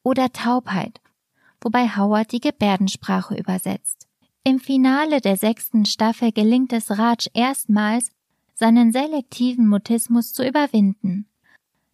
oder 0.03 0.33
Taubheit, 0.33 0.99
wobei 1.61 1.87
Howard 1.87 2.33
die 2.33 2.41
Gebärdensprache 2.41 3.35
übersetzt. 3.35 4.09
Im 4.43 4.59
Finale 4.59 5.21
der 5.21 5.37
sechsten 5.37 5.85
Staffel 5.85 6.33
gelingt 6.33 6.73
es 6.73 6.91
Raj 6.99 7.29
erstmals, 7.33 8.11
seinen 8.55 8.91
selektiven 8.91 9.69
Mutismus 9.69 10.33
zu 10.33 10.45
überwinden. 10.45 11.27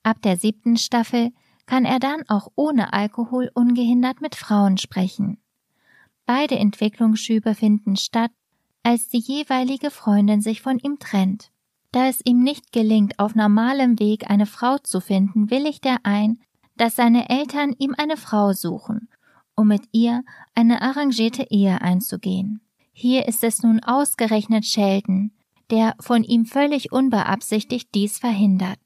Ab 0.02 0.20
der 0.24 0.36
siebten 0.36 0.78
Staffel 0.78 1.32
kann 1.68 1.86
er 1.86 2.00
dann 2.00 2.28
auch 2.28 2.48
ohne 2.56 2.92
Alkohol 2.92 3.52
ungehindert 3.54 4.20
mit 4.20 4.34
Frauen 4.34 4.80
sprechen. 4.80 5.38
Beide 6.30 6.60
Entwicklungsschübe 6.60 7.56
finden 7.56 7.96
statt, 7.96 8.30
als 8.84 9.10
die 9.10 9.18
jeweilige 9.18 9.90
Freundin 9.90 10.42
sich 10.42 10.62
von 10.62 10.78
ihm 10.78 11.00
trennt. 11.00 11.50
Da 11.92 12.08
es 12.08 12.22
ihm 12.24 12.44
nicht 12.44 12.72
gelingt, 12.72 13.18
auf 13.18 13.34
normalem 13.34 13.98
Weg 13.98 14.30
eine 14.30 14.46
Frau 14.46 14.78
zu 14.78 15.02
finden, 15.02 15.50
willigt 15.50 15.88
er 15.88 15.98
ein, 16.04 16.38
dass 16.78 16.96
seine 16.96 17.30
Eltern 17.30 17.74
ihm 17.80 17.96
eine 17.98 18.16
Frau 18.16 18.54
suchen, 18.54 19.10
um 19.56 19.70
mit 19.70 19.82
ihr 19.92 20.24
eine 20.54 20.84
arrangierte 20.84 21.48
Ehe 21.50 21.82
einzugehen. 21.82 22.62
Hier 22.92 23.28
ist 23.28 23.44
es 23.44 23.64
nun 23.64 23.80
ausgerechnet 23.80 24.68
Sheldon, 24.68 25.32
der 25.72 25.96
von 26.00 26.24
ihm 26.24 26.46
völlig 26.46 26.92
unbeabsichtigt 26.92 27.90
dies 27.96 28.20
verhindert. 28.20 28.78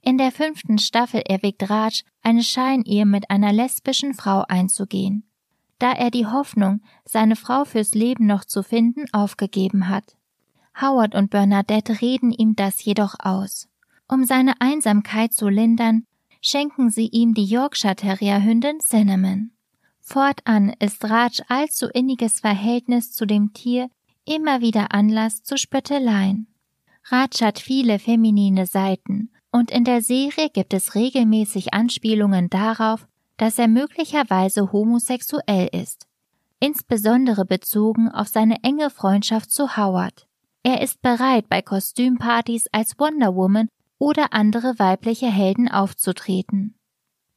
In 0.00 0.18
der 0.18 0.32
fünften 0.32 0.78
Staffel 0.78 1.20
erwägt 1.20 1.70
Raj, 1.70 2.02
eine 2.22 2.42
Scheinehe 2.42 3.06
mit 3.06 3.30
einer 3.30 3.52
lesbischen 3.52 4.14
Frau 4.14 4.42
einzugehen, 4.48 5.28
da 5.82 5.92
er 5.92 6.12
die 6.12 6.26
Hoffnung, 6.26 6.80
seine 7.04 7.34
Frau 7.34 7.64
fürs 7.64 7.92
Leben 7.92 8.24
noch 8.24 8.44
zu 8.44 8.62
finden, 8.62 9.06
aufgegeben 9.12 9.88
hat. 9.88 10.16
Howard 10.80 11.16
und 11.16 11.30
Bernadette 11.30 12.00
reden 12.00 12.30
ihm 12.30 12.54
das 12.54 12.84
jedoch 12.84 13.16
aus. 13.18 13.68
Um 14.08 14.24
seine 14.24 14.60
Einsamkeit 14.60 15.32
zu 15.32 15.48
lindern, 15.48 16.06
schenken 16.40 16.88
sie 16.88 17.08
ihm 17.08 17.34
die 17.34 17.46
Yorkshire 17.46 17.96
Terrier 17.96 18.44
Hündin 18.44 18.78
Cinnamon. 18.78 19.50
Fortan 20.00 20.72
ist 20.78 21.04
Raj 21.04 21.42
allzu 21.48 21.88
inniges 21.88 22.38
Verhältnis 22.38 23.10
zu 23.10 23.26
dem 23.26 23.52
Tier 23.52 23.90
immer 24.24 24.60
wieder 24.60 24.94
Anlass 24.94 25.42
zu 25.42 25.56
Spötteleien. 25.56 26.46
Raj 27.06 27.40
hat 27.40 27.58
viele 27.58 27.98
feminine 27.98 28.66
Seiten 28.66 29.30
und 29.50 29.72
in 29.72 29.82
der 29.82 30.00
Serie 30.00 30.48
gibt 30.48 30.74
es 30.74 30.94
regelmäßig 30.94 31.74
Anspielungen 31.74 32.50
darauf, 32.50 33.08
dass 33.42 33.58
er 33.58 33.66
möglicherweise 33.66 34.70
homosexuell 34.70 35.68
ist, 35.72 36.06
insbesondere 36.60 37.44
bezogen 37.44 38.08
auf 38.08 38.28
seine 38.28 38.62
enge 38.62 38.88
Freundschaft 38.88 39.50
zu 39.50 39.76
Howard. 39.76 40.28
Er 40.62 40.80
ist 40.80 41.02
bereit, 41.02 41.48
bei 41.48 41.60
Kostümpartys 41.60 42.68
als 42.70 43.00
Wonder 43.00 43.34
Woman 43.34 43.66
oder 43.98 44.32
andere 44.32 44.78
weibliche 44.78 45.26
Helden 45.26 45.68
aufzutreten. 45.68 46.76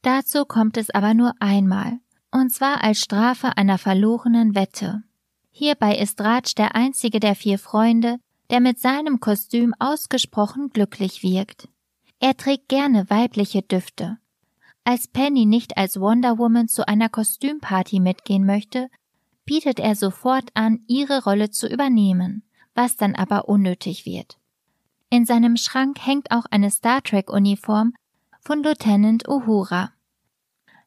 Dazu 0.02 0.44
kommt 0.44 0.76
es 0.76 0.90
aber 0.90 1.12
nur 1.12 1.32
einmal, 1.40 1.98
und 2.30 2.52
zwar 2.52 2.84
als 2.84 3.00
Strafe 3.00 3.56
einer 3.56 3.76
verlorenen 3.76 4.54
Wette. 4.54 5.02
Hierbei 5.50 5.98
ist 5.98 6.20
Raj 6.20 6.54
der 6.56 6.76
einzige 6.76 7.18
der 7.18 7.34
vier 7.34 7.58
Freunde, 7.58 8.18
der 8.50 8.60
mit 8.60 8.78
seinem 8.78 9.18
Kostüm 9.18 9.74
ausgesprochen 9.80 10.70
glücklich 10.70 11.24
wirkt. 11.24 11.68
Er 12.20 12.36
trägt 12.36 12.68
gerne 12.68 13.10
weibliche 13.10 13.62
Düfte. 13.62 14.18
Als 14.86 15.06
Penny 15.08 15.44
nicht 15.44 15.76
als 15.76 16.00
Wonder 16.00 16.38
Woman 16.38 16.68
zu 16.68 16.88
einer 16.88 17.10
Kostümparty 17.10 18.00
mitgehen 18.00 18.46
möchte, 18.46 18.88
bietet 19.44 19.80
er 19.80 19.96
sofort 19.96 20.50
an, 20.54 20.80
ihre 20.86 21.24
Rolle 21.24 21.50
zu 21.50 21.68
übernehmen 21.68 22.46
was 22.76 22.96
dann 22.96 23.16
aber 23.16 23.48
unnötig 23.48 24.06
wird. 24.06 24.38
In 25.10 25.24
seinem 25.24 25.56
Schrank 25.56 25.98
hängt 26.06 26.30
auch 26.30 26.44
eine 26.50 26.70
Star 26.70 27.02
Trek 27.02 27.30
Uniform 27.30 27.94
von 28.40 28.62
Lieutenant 28.62 29.26
Uhura. 29.26 29.92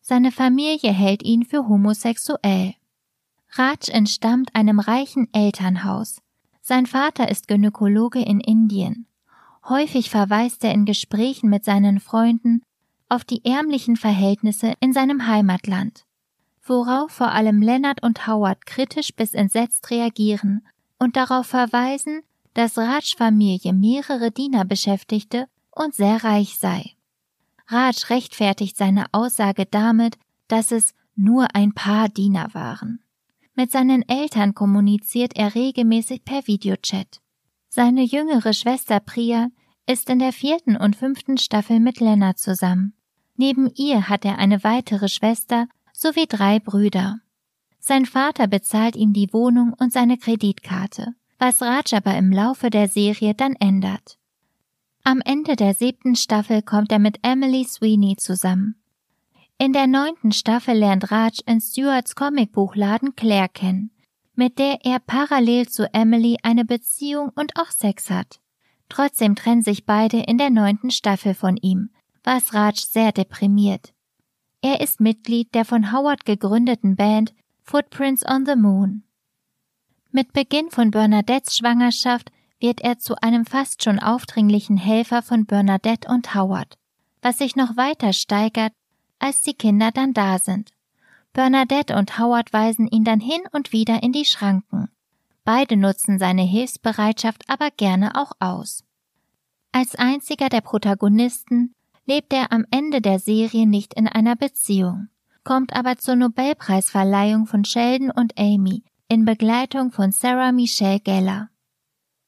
Seine 0.02 0.32
Familie 0.32 0.94
hält 0.94 1.24
ihn 1.24 1.44
für 1.44 1.68
homosexuell. 1.68 2.76
Raj 3.52 3.90
entstammt 3.90 4.56
einem 4.56 4.80
reichen 4.80 5.28
Elternhaus. 5.34 6.22
Sein 6.62 6.86
Vater 6.86 7.30
ist 7.30 7.48
Gynäkologe 7.48 8.20
in 8.20 8.40
Indien. 8.40 9.08
Häufig 9.68 10.10
verweist 10.10 10.64
er 10.64 10.74
in 10.74 10.86
Gesprächen 10.86 11.50
mit 11.50 11.66
seinen 11.66 12.00
Freunden 12.00 12.62
auf 13.10 13.26
die 13.26 13.44
ärmlichen 13.44 13.98
Verhältnisse 13.98 14.74
in 14.80 14.94
seinem 14.94 15.28
Heimatland, 15.28 16.06
worauf 16.64 17.12
vor 17.12 17.32
allem 17.32 17.62
Leonard 17.62 18.02
und 18.04 18.28
Howard 18.28 18.66
kritisch 18.66 19.14
bis 19.16 19.34
entsetzt 19.34 19.90
reagieren 19.90 20.66
und 21.00 21.16
darauf 21.16 21.48
verweisen, 21.48 22.22
dass 22.54 22.78
Raj 22.78 23.16
Familie 23.18 23.74
mehrere 23.74 24.32
Diener 24.32 24.66
beschäftigte 24.66 25.48
und 25.72 25.96
sehr 25.96 26.24
reich 26.24 26.58
sei. 26.58 26.96
Raj 27.68 28.10
rechtfertigt 28.10 28.78
seine 28.78 29.06
Aussage 29.12 29.66
damit, 29.66 30.18
dass 30.48 30.72
es 30.72 30.94
nur 31.16 31.56
ein 31.56 31.74
paar 31.74 32.10
Diener 32.10 32.54
waren. 32.54 33.02
Mit 33.56 33.72
seinen 33.72 34.08
Eltern 34.08 34.56
kommuniziert 34.56 35.36
er 35.36 35.54
regelmäßig 35.54 36.24
per 36.24 36.48
Videochat. 36.48 37.20
Seine 37.68 38.04
jüngere 38.04 38.54
Schwester 38.54 39.00
Priya 39.00 39.50
ist 39.86 40.10
in 40.10 40.20
der 40.20 40.34
vierten 40.34 40.78
und 40.78 40.96
fünften 40.96 41.38
Staffel 41.38 41.80
mit 41.80 42.00
Lena 42.00 42.36
zusammen. 42.36 42.94
Neben 43.40 43.72
ihr 43.76 44.10
hat 44.10 44.26
er 44.26 44.38
eine 44.38 44.66
weitere 44.66 45.08
Schwester 45.08 45.70
sowie 45.94 46.26
drei 46.28 46.60
Brüder. 46.60 47.22
Sein 47.80 48.06
Vater 48.06 48.48
bezahlt 48.48 48.98
ihm 48.98 49.14
die 49.14 49.32
Wohnung 49.32 49.74
und 49.80 49.94
seine 49.94 50.18
Kreditkarte, 50.18 51.14
was 51.38 51.62
Raj 51.62 51.94
aber 51.94 52.18
im 52.18 52.34
Laufe 52.34 52.70
der 52.70 52.90
Serie 52.90 53.34
dann 53.34 53.54
ändert. 53.54 54.18
Am 55.06 55.22
Ende 55.22 55.56
der 55.56 55.74
siebten 55.74 56.18
Staffel 56.18 56.62
kommt 56.62 56.92
er 56.92 57.00
mit 57.00 57.20
Emily 57.22 57.64
Sweeney 57.64 58.18
zusammen. 58.18 58.76
In 59.58 59.72
der 59.72 59.88
neunten 59.88 60.34
Staffel 60.34 60.76
lernt 60.76 61.10
Raj 61.10 61.40
in 61.46 61.62
Stewarts 61.62 62.16
Comicbuchladen 62.16 63.16
Claire 63.16 63.48
kennen, 63.48 63.92
mit 64.36 64.60
der 64.60 64.80
er 64.84 65.00
parallel 65.00 65.70
zu 65.70 65.88
Emily 65.94 66.36
eine 66.44 66.66
Beziehung 66.66 67.32
und 67.36 67.56
auch 67.56 67.72
Sex 67.72 68.10
hat. 68.10 68.42
Trotzdem 68.90 69.36
trennen 69.36 69.62
sich 69.62 69.86
beide 69.86 70.18
in 70.18 70.38
der 70.38 70.50
neunten 70.50 70.92
Staffel 70.92 71.34
von 71.34 71.56
ihm, 71.56 71.92
was 72.30 72.54
Raj 72.54 72.76
sehr 72.76 73.12
deprimiert. 73.12 73.92
Er 74.62 74.82
ist 74.82 75.00
Mitglied 75.00 75.56
der 75.56 75.66
von 75.66 75.92
Howard 75.92 76.26
gegründeten 76.26 76.96
Band 76.96 77.34
Footprints 77.64 78.24
on 78.24 78.46
the 78.46 78.56
Moon. 78.56 79.04
Mit 80.12 80.32
Beginn 80.34 80.70
von 80.70 80.92
Bernadettes 80.92 81.58
Schwangerschaft 81.58 82.32
wird 82.60 82.82
er 82.82 83.00
zu 83.00 83.16
einem 83.16 83.48
fast 83.48 83.84
schon 83.84 83.98
aufdringlichen 83.98 84.78
Helfer 84.78 85.24
von 85.24 85.48
Bernadette 85.48 86.08
und 86.08 86.36
Howard, 86.36 86.78
was 87.24 87.40
sich 87.40 87.56
noch 87.56 87.78
weiter 87.78 88.14
steigert, 88.14 88.74
als 89.18 89.42
die 89.42 89.56
Kinder 89.56 89.90
dann 89.92 90.14
da 90.14 90.38
sind. 90.38 90.70
Bernadette 91.34 91.96
und 91.96 92.20
Howard 92.20 92.54
weisen 92.54 92.88
ihn 92.88 93.06
dann 93.06 93.22
hin 93.22 93.42
und 93.54 93.72
wieder 93.72 94.04
in 94.04 94.12
die 94.12 94.26
Schranken. 94.26 94.90
Beide 95.46 95.78
nutzen 95.78 96.20
seine 96.20 96.44
Hilfsbereitschaft 96.44 97.50
aber 97.50 97.72
gerne 97.72 98.14
auch 98.14 98.34
aus. 98.40 98.84
Als 99.72 99.96
einziger 99.96 100.50
der 100.50 100.62
Protagonisten 100.62 101.74
lebt 102.10 102.34
er 102.34 102.52
am 102.52 102.66
Ende 102.72 103.02
der 103.02 103.20
Serie 103.20 103.68
nicht 103.68 103.94
in 103.94 104.08
einer 104.08 104.36
Beziehung, 104.36 105.10
kommt 105.44 105.76
aber 105.76 105.98
zur 105.98 106.16
Nobelpreisverleihung 106.16 107.46
von 107.46 107.64
Sheldon 107.64 108.10
und 108.10 108.34
Amy 108.36 108.84
in 109.08 109.26
Begleitung 109.26 109.92
von 109.92 110.12
Sarah 110.12 110.52
Michelle 110.52 111.00
Geller. 111.00 111.50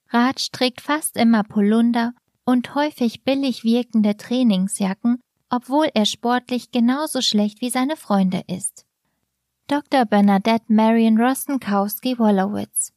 Raj 0.10 0.50
trägt 0.52 0.82
fast 0.82 1.18
immer 1.18 1.44
Polunder 1.44 2.14
und 2.46 2.76
häufig 2.76 3.24
billig 3.24 3.64
wirkende 3.64 4.18
Trainingsjacken, 4.18 5.20
obwohl 5.50 5.90
er 5.96 6.06
sportlich 6.06 6.70
genauso 6.70 7.22
schlecht 7.22 7.62
wie 7.62 7.72
seine 7.72 7.98
Freunde 7.98 8.44
ist. 8.46 8.86
Dr. 9.68 10.06
Bernadette 10.06 10.66
Marion 10.68 11.18
Rostenkowski-Wolowitz 11.18 12.92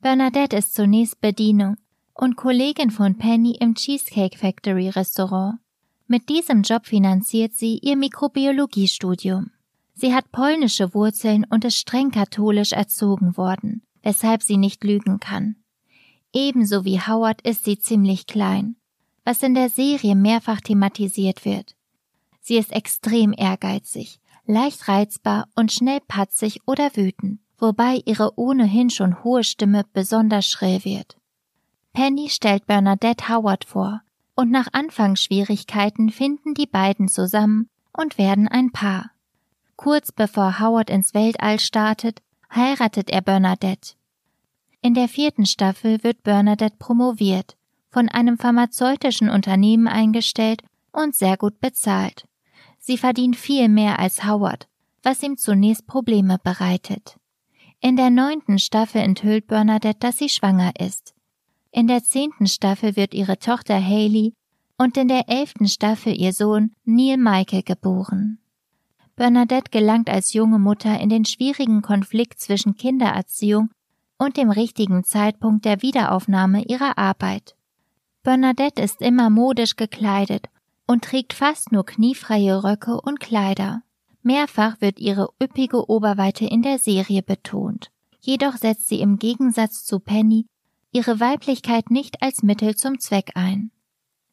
Bernadette 0.00 0.56
ist 0.56 0.74
zunächst 0.74 1.20
Bedienung 1.20 1.76
und 2.14 2.34
Kollegin 2.34 2.90
von 2.90 3.16
Penny 3.16 3.56
im 3.60 3.74
Cheesecake 3.76 4.36
Factory 4.36 4.88
Restaurant. 4.88 5.58
Mit 6.06 6.28
diesem 6.28 6.62
Job 6.62 6.86
finanziert 6.86 7.54
sie 7.54 7.78
ihr 7.78 7.96
Mikrobiologiestudium. 7.96 9.50
Sie 9.94 10.14
hat 10.14 10.32
polnische 10.32 10.92
Wurzeln 10.92 11.46
und 11.48 11.64
ist 11.64 11.78
streng 11.78 12.10
katholisch 12.10 12.72
erzogen 12.72 13.36
worden, 13.36 13.82
weshalb 14.02 14.42
sie 14.42 14.56
nicht 14.56 14.84
lügen 14.84 15.18
kann. 15.18 15.56
Ebenso 16.32 16.84
wie 16.84 17.00
Howard 17.00 17.40
ist 17.42 17.64
sie 17.64 17.78
ziemlich 17.78 18.26
klein, 18.26 18.76
was 19.24 19.42
in 19.42 19.54
der 19.54 19.70
Serie 19.70 20.14
mehrfach 20.14 20.60
thematisiert 20.60 21.44
wird. 21.44 21.74
Sie 22.40 22.56
ist 22.56 22.72
extrem 22.72 23.32
ehrgeizig, 23.32 24.20
leicht 24.44 24.88
reizbar 24.88 25.48
und 25.54 25.72
schnell 25.72 26.00
patzig 26.06 26.60
oder 26.66 26.94
wütend, 26.96 27.40
wobei 27.56 28.02
ihre 28.04 28.38
ohnehin 28.38 28.90
schon 28.90 29.24
hohe 29.24 29.44
Stimme 29.44 29.84
besonders 29.94 30.46
schrill 30.46 30.84
wird. 30.84 31.16
Penny 31.94 32.28
stellt 32.28 32.66
Bernadette 32.66 33.28
Howard 33.28 33.64
vor, 33.64 34.02
und 34.34 34.50
nach 34.50 34.68
Anfangsschwierigkeiten 34.72 36.10
finden 36.10 36.54
die 36.54 36.66
beiden 36.66 37.08
zusammen 37.08 37.68
und 37.92 38.18
werden 38.18 38.48
ein 38.48 38.72
Paar. 38.72 39.10
Kurz 39.76 40.12
bevor 40.12 40.60
Howard 40.60 40.90
ins 40.90 41.14
Weltall 41.14 41.60
startet, 41.60 42.22
heiratet 42.54 43.10
er 43.10 43.20
Bernadette. 43.20 43.94
In 44.80 44.94
der 44.94 45.08
vierten 45.08 45.46
Staffel 45.46 46.02
wird 46.02 46.22
Bernadette 46.22 46.76
promoviert, 46.78 47.56
von 47.90 48.08
einem 48.08 48.38
pharmazeutischen 48.38 49.30
Unternehmen 49.30 49.88
eingestellt 49.88 50.62
und 50.92 51.14
sehr 51.14 51.36
gut 51.36 51.60
bezahlt. 51.60 52.26
Sie 52.78 52.98
verdient 52.98 53.36
viel 53.36 53.68
mehr 53.68 53.98
als 53.98 54.24
Howard, 54.24 54.68
was 55.02 55.22
ihm 55.22 55.36
zunächst 55.36 55.86
Probleme 55.86 56.38
bereitet. 56.42 57.16
In 57.80 57.96
der 57.96 58.10
neunten 58.10 58.58
Staffel 58.58 59.00
enthüllt 59.00 59.46
Bernadette, 59.46 59.98
dass 60.00 60.18
sie 60.18 60.28
schwanger 60.28 60.72
ist. 60.78 61.13
In 61.76 61.88
der 61.88 62.04
zehnten 62.04 62.46
Staffel 62.46 62.94
wird 62.94 63.14
ihre 63.14 63.40
Tochter 63.40 63.84
Haley 63.84 64.32
und 64.78 64.96
in 64.96 65.08
der 65.08 65.28
elften 65.28 65.66
Staffel 65.66 66.14
ihr 66.16 66.32
Sohn 66.32 66.70
Neil 66.84 67.16
Michael 67.16 67.64
geboren. 67.64 68.38
Bernadette 69.16 69.72
gelangt 69.72 70.08
als 70.08 70.34
junge 70.34 70.60
Mutter 70.60 71.00
in 71.00 71.08
den 71.08 71.24
schwierigen 71.24 71.82
Konflikt 71.82 72.38
zwischen 72.38 72.76
Kindererziehung 72.76 73.70
und 74.18 74.36
dem 74.36 74.50
richtigen 74.50 75.02
Zeitpunkt 75.02 75.64
der 75.64 75.82
Wiederaufnahme 75.82 76.62
ihrer 76.62 76.96
Arbeit. 76.96 77.56
Bernadette 78.22 78.80
ist 78.80 79.02
immer 79.02 79.28
modisch 79.28 79.74
gekleidet 79.74 80.46
und 80.86 81.02
trägt 81.02 81.32
fast 81.32 81.72
nur 81.72 81.84
kniefreie 81.84 82.62
Röcke 82.62 83.00
und 83.00 83.18
Kleider. 83.18 83.82
Mehrfach 84.22 84.80
wird 84.80 85.00
ihre 85.00 85.28
üppige 85.42 85.90
Oberweite 85.90 86.44
in 86.44 86.62
der 86.62 86.78
Serie 86.78 87.24
betont. 87.24 87.90
Jedoch 88.20 88.58
setzt 88.58 88.88
sie 88.88 89.00
im 89.00 89.18
Gegensatz 89.18 89.84
zu 89.84 89.98
Penny 89.98 90.46
ihre 90.94 91.20
Weiblichkeit 91.20 91.90
nicht 91.90 92.22
als 92.22 92.42
Mittel 92.42 92.76
zum 92.76 93.00
Zweck 93.00 93.32
ein. 93.34 93.70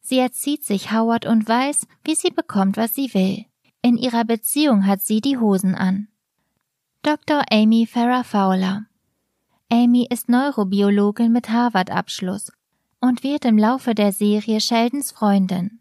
Sie 0.00 0.18
erzieht 0.18 0.64
sich 0.64 0.92
Howard 0.92 1.26
und 1.26 1.48
weiß, 1.48 1.86
wie 2.04 2.14
sie 2.14 2.30
bekommt, 2.30 2.76
was 2.76 2.94
sie 2.94 3.12
will. 3.14 3.44
In 3.82 3.96
ihrer 3.96 4.24
Beziehung 4.24 4.86
hat 4.86 5.02
sie 5.02 5.20
die 5.20 5.38
Hosen 5.38 5.74
an. 5.74 6.08
Dr. 7.02 7.42
Amy 7.50 7.86
Farrah 7.86 8.22
Fowler 8.22 8.86
Amy 9.70 10.06
ist 10.08 10.28
Neurobiologin 10.28 11.32
mit 11.32 11.48
Harvard-Abschluss 11.50 12.52
und 13.00 13.24
wird 13.24 13.44
im 13.44 13.58
Laufe 13.58 13.94
der 13.94 14.12
Serie 14.12 14.60
Sheldons 14.60 15.10
Freundin. 15.10 15.80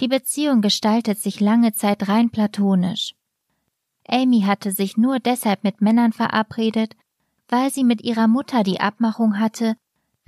Die 0.00 0.08
Beziehung 0.08 0.62
gestaltet 0.62 1.18
sich 1.18 1.40
lange 1.40 1.72
Zeit 1.72 2.08
rein 2.08 2.30
platonisch. 2.30 3.14
Amy 4.06 4.42
hatte 4.42 4.72
sich 4.72 4.96
nur 4.96 5.18
deshalb 5.18 5.64
mit 5.64 5.82
Männern 5.82 6.12
verabredet, 6.12 6.96
weil 7.48 7.70
sie 7.70 7.84
mit 7.84 8.02
ihrer 8.02 8.28
Mutter 8.28 8.62
die 8.62 8.80
Abmachung 8.80 9.38
hatte, 9.38 9.76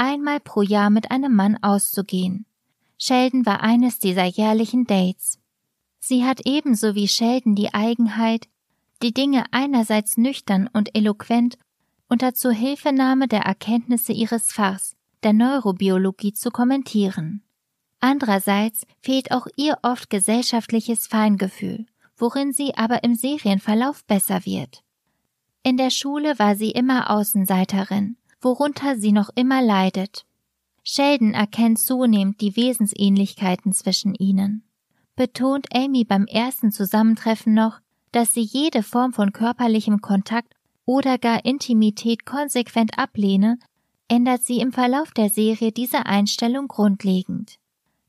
einmal 0.01 0.41
pro 0.41 0.63
Jahr 0.63 0.89
mit 0.89 1.11
einem 1.11 1.35
Mann 1.37 1.59
auszugehen. 1.63 2.47
Sheldon 2.97 3.45
war 3.45 3.63
eines 3.63 3.99
dieser 3.99 4.25
jährlichen 4.25 4.87
Dates. 4.87 5.39
Sie 5.99 6.25
hat 6.25 6.41
ebenso 6.47 6.95
wie 6.95 7.07
Sheldon 7.07 7.55
die 7.55 7.75
Eigenheit, 7.75 8.49
die 9.03 9.13
Dinge 9.13 9.45
einerseits 9.51 10.17
nüchtern 10.17 10.69
und 10.73 10.95
eloquent 10.95 11.59
unter 12.09 12.35
Zuhilfenahme 12.35 13.29
der 13.29 13.43
Erkenntnisse 13.43 14.13
ihres 14.13 14.51
Fachs, 14.51 14.97
der 15.23 15.35
Neurobiologie, 15.35 16.33
zu 16.33 16.51
kommentieren. 16.51 17.43
Andererseits 18.01 18.87
fehlt 19.01 19.31
auch 19.31 19.47
ihr 19.57 19.79
oft 19.83 20.09
gesellschaftliches 20.09 21.07
Feingefühl, 21.07 21.87
worin 22.17 22.53
sie 22.53 22.75
aber 22.75 23.05
im 23.05 23.15
Serienverlauf 23.15 24.05
besser 24.07 24.47
wird. 24.47 24.83
In 25.63 25.77
der 25.77 25.91
Schule 25.91 26.39
war 26.39 26.57
sie 26.57 26.71
immer 26.71 27.11
Außenseiterin, 27.11 28.17
worunter 28.41 28.99
sie 28.99 29.13
noch 29.13 29.31
immer 29.35 29.63
leidet. 29.63 30.25
Sheldon 30.83 31.35
erkennt 31.35 31.79
zunehmend 31.79 32.41
die 32.41 32.57
Wesensähnlichkeiten 32.57 33.73
zwischen 33.73 34.15
ihnen. 34.15 34.65
Betont 35.17 35.67
Amy 35.75 36.05
beim 36.05 36.27
ersten 36.27 36.73
Zusammentreffen 36.73 37.53
noch, 37.53 37.81
dass 38.13 38.33
sie 38.33 38.43
jede 38.43 38.83
Form 38.83 39.13
von 39.13 39.33
körperlichem 39.33 40.01
Kontakt 40.01 40.55
oder 40.85 41.19
gar 41.19 41.45
Intimität 41.45 42.25
konsequent 42.25 42.99
ablehne, 42.99 43.59
ändert 44.09 44.43
sie 44.43 44.61
im 44.61 44.73
Verlauf 44.73 45.13
der 45.13 45.31
Serie 45.31 45.71
diese 45.71 46.07
Einstellung 46.07 46.67
grundlegend. 46.67 47.59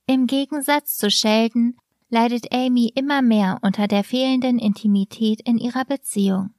Im 0.08 0.26
Gegensatz 0.26 0.98
zu 0.98 1.12
Sheldon 1.12 1.76
leidet 2.10 2.52
Amy 2.52 2.92
immer 2.96 3.22
mehr 3.22 3.60
unter 3.62 3.88
der 3.88 4.04
fehlenden 4.04 4.58
Intimität 4.58 5.42
in 5.42 5.58
ihrer 5.58 5.86
Beziehung. 5.86 6.52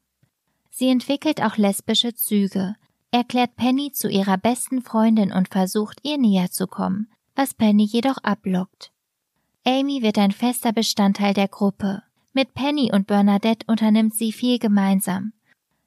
Sie 0.70 0.88
entwickelt 0.88 1.42
auch 1.42 1.56
lesbische 1.56 2.14
Züge, 2.14 2.76
erklärt 3.12 3.54
Penny 3.54 3.92
zu 3.92 4.08
ihrer 4.08 4.38
besten 4.38 4.82
Freundin 4.82 5.32
und 5.32 5.48
versucht, 5.48 6.00
ihr 6.02 6.18
näher 6.18 6.50
zu 6.50 6.66
kommen, 6.66 7.08
was 7.36 7.54
Penny 7.54 7.84
jedoch 7.84 8.18
ablockt. 8.18 8.90
Amy 9.64 10.02
wird 10.02 10.18
ein 10.18 10.32
fester 10.32 10.72
Bestandteil 10.72 11.34
der 11.34 11.48
Gruppe. 11.48 12.02
Mit 12.32 12.54
Penny 12.54 12.90
und 12.92 13.06
Bernadette 13.06 13.64
unternimmt 13.68 14.14
sie 14.14 14.32
viel 14.32 14.58
gemeinsam. 14.58 15.32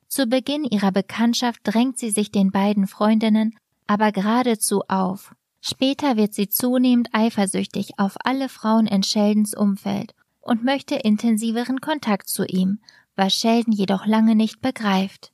Zu 0.07 0.27
Beginn 0.27 0.63
ihrer 0.63 0.93
Bekanntschaft 0.93 1.59
drängt 1.63 1.97
sie 1.97 2.11
sich 2.11 2.31
den 2.31 2.51
beiden 2.51 2.87
Freundinnen 2.87 3.57
aber 3.87 4.11
geradezu 4.11 4.81
auf. 4.87 5.35
Später 5.61 6.15
wird 6.15 6.33
sie 6.33 6.49
zunehmend 6.49 7.09
eifersüchtig 7.11 7.97
auf 7.97 8.15
alle 8.23 8.49
Frauen 8.49 8.87
in 8.87 9.03
Sheldons 9.03 9.55
Umfeld 9.55 10.13
und 10.41 10.63
möchte 10.63 10.95
intensiveren 10.95 11.81
Kontakt 11.81 12.29
zu 12.29 12.45
ihm, 12.45 12.79
was 13.15 13.33
Sheldon 13.33 13.73
jedoch 13.73 14.05
lange 14.05 14.35
nicht 14.35 14.61
begreift. 14.61 15.31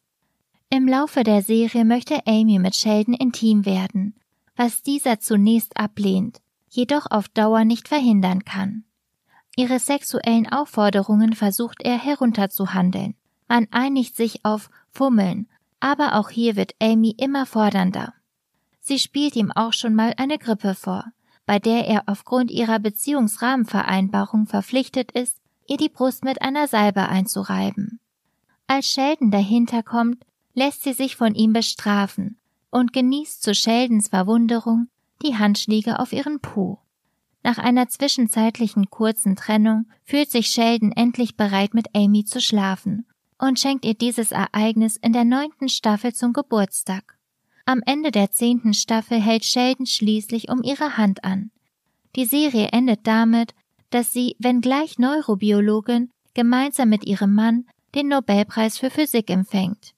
Im 0.74 0.88
Laufe 0.88 1.26
der 1.26 1.42
Serie 1.42 1.84
möchte 1.84 2.26
Amy 2.26 2.58
mit 2.58 2.78
Sheldon 2.78 3.14
intim 3.14 3.66
werden, 3.66 4.16
was 4.56 4.82
dieser 4.82 5.20
zunächst 5.20 5.76
ablehnt, 5.76 6.40
jedoch 6.70 7.08
auf 7.12 7.28
Dauer 7.28 7.66
nicht 7.66 7.90
verhindern 7.90 8.46
kann. 8.46 8.86
Ihre 9.58 9.80
sexuellen 9.80 10.50
Aufforderungen 10.50 11.34
versucht 11.34 11.82
er 11.82 11.98
herunterzuhandeln. 11.98 13.16
Man 13.50 13.68
einigt 13.72 14.16
sich 14.16 14.46
auf 14.46 14.70
Fummeln, 14.92 15.50
aber 15.82 16.16
auch 16.16 16.30
hier 16.30 16.56
wird 16.56 16.74
Amy 16.82 17.16
immer 17.18 17.46
fordernder. 17.46 18.14
Sie 18.80 18.98
spielt 18.98 19.36
ihm 19.36 19.52
auch 19.52 19.74
schon 19.74 19.94
mal 19.94 20.14
eine 20.16 20.38
Grippe 20.38 20.74
vor, 20.74 21.04
bei 21.46 21.60
der 21.60 21.86
er 21.86 22.04
aufgrund 22.06 22.50
ihrer 22.50 22.80
Beziehungsrahmenvereinbarung 22.80 24.46
verpflichtet 24.46 25.12
ist, 25.12 25.36
ihr 25.68 25.76
die 25.76 25.90
Brust 25.90 26.24
mit 26.24 26.42
einer 26.42 26.70
Salbe 26.70 27.10
einzureiben. 27.10 28.00
Als 28.68 28.88
Sheldon 28.88 29.32
dahinter 29.32 29.84
kommt, 29.84 30.24
lässt 30.54 30.84
sie 30.84 30.94
sich 30.94 31.16
von 31.16 31.36
ihm 31.36 31.54
bestrafen 31.54 32.38
und 32.70 32.94
genießt 32.94 33.42
zu 33.42 33.54
Sheldons 33.54 34.10
Verwunderung 34.10 34.88
die 35.22 35.38
Handschläge 35.38 36.00
auf 36.00 36.14
ihren 36.14 36.40
Po. 36.40 36.80
Nach 37.44 37.58
einer 37.58 37.88
zwischenzeitlichen 37.90 38.90
kurzen 38.90 39.36
Trennung 39.36 39.86
fühlt 40.04 40.30
sich 40.30 40.48
Sheldon 40.48 40.92
endlich 40.92 41.36
bereit, 41.36 41.74
mit 41.74 41.88
Amy 41.96 42.24
zu 42.24 42.40
schlafen 42.40 43.06
und 43.40 43.60
schenkt 43.60 43.86
ihr 43.86 43.96
dieses 43.96 44.32
Ereignis 44.32 44.98
in 44.98 45.14
der 45.14 45.26
neunten 45.26 45.68
Staffel 45.68 46.14
zum 46.14 46.34
Geburtstag. 46.34 47.18
Am 47.66 47.82
Ende 47.86 48.12
der 48.12 48.32
zehnten 48.32 48.74
Staffel 48.74 49.20
hält 49.20 49.46
Sheldon 49.46 49.86
schließlich 49.86 50.50
um 50.50 50.62
ihre 50.64 50.98
Hand 50.98 51.24
an. 51.24 51.52
Die 52.16 52.26
Serie 52.26 52.68
endet 52.72 53.08
damit, 53.08 53.54
dass 53.90 54.12
sie, 54.12 54.36
wenngleich 54.40 55.00
Neurobiologin, 55.00 56.12
gemeinsam 56.34 56.90
mit 56.90 57.06
ihrem 57.06 57.34
Mann 57.34 57.66
den 57.96 58.08
Nobelpreis 58.08 58.78
für 58.78 58.90
Physik 58.90 59.30
empfängt. 59.30 59.94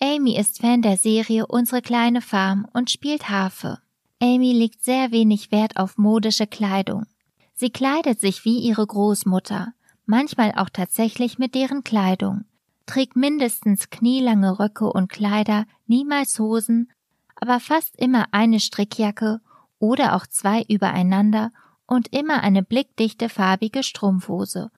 Amy 0.00 0.36
ist 0.36 0.60
Fan 0.60 0.80
der 0.80 0.96
Serie 0.96 1.46
Unsere 1.48 1.82
kleine 1.82 2.22
Farm 2.22 2.68
und 2.72 2.88
spielt 2.88 3.30
Harfe. 3.30 3.80
Amy 4.22 4.52
legt 4.52 4.84
sehr 4.84 5.10
wenig 5.10 5.50
Wert 5.50 5.76
auf 5.76 5.98
modische 5.98 6.46
Kleidung. 6.46 7.06
Sie 7.54 7.70
kleidet 7.70 8.20
sich 8.20 8.44
wie 8.44 8.60
ihre 8.60 8.86
Großmutter, 8.86 9.72
manchmal 10.06 10.52
auch 10.52 10.68
tatsächlich 10.68 11.38
mit 11.38 11.56
deren 11.56 11.82
Kleidung, 11.82 12.44
trägt 12.86 13.16
mindestens 13.16 13.90
knielange 13.90 14.60
Röcke 14.60 14.92
und 14.92 15.08
Kleider, 15.08 15.66
niemals 15.88 16.38
Hosen, 16.38 16.92
aber 17.34 17.58
fast 17.58 17.96
immer 17.96 18.26
eine 18.30 18.60
Strickjacke 18.60 19.40
oder 19.80 20.14
auch 20.14 20.28
zwei 20.28 20.62
übereinander 20.68 21.50
und 21.86 22.14
immer 22.14 22.44
eine 22.44 22.62
blickdichte 22.62 23.28
farbige 23.28 23.82
Strumpfhose 23.82 24.70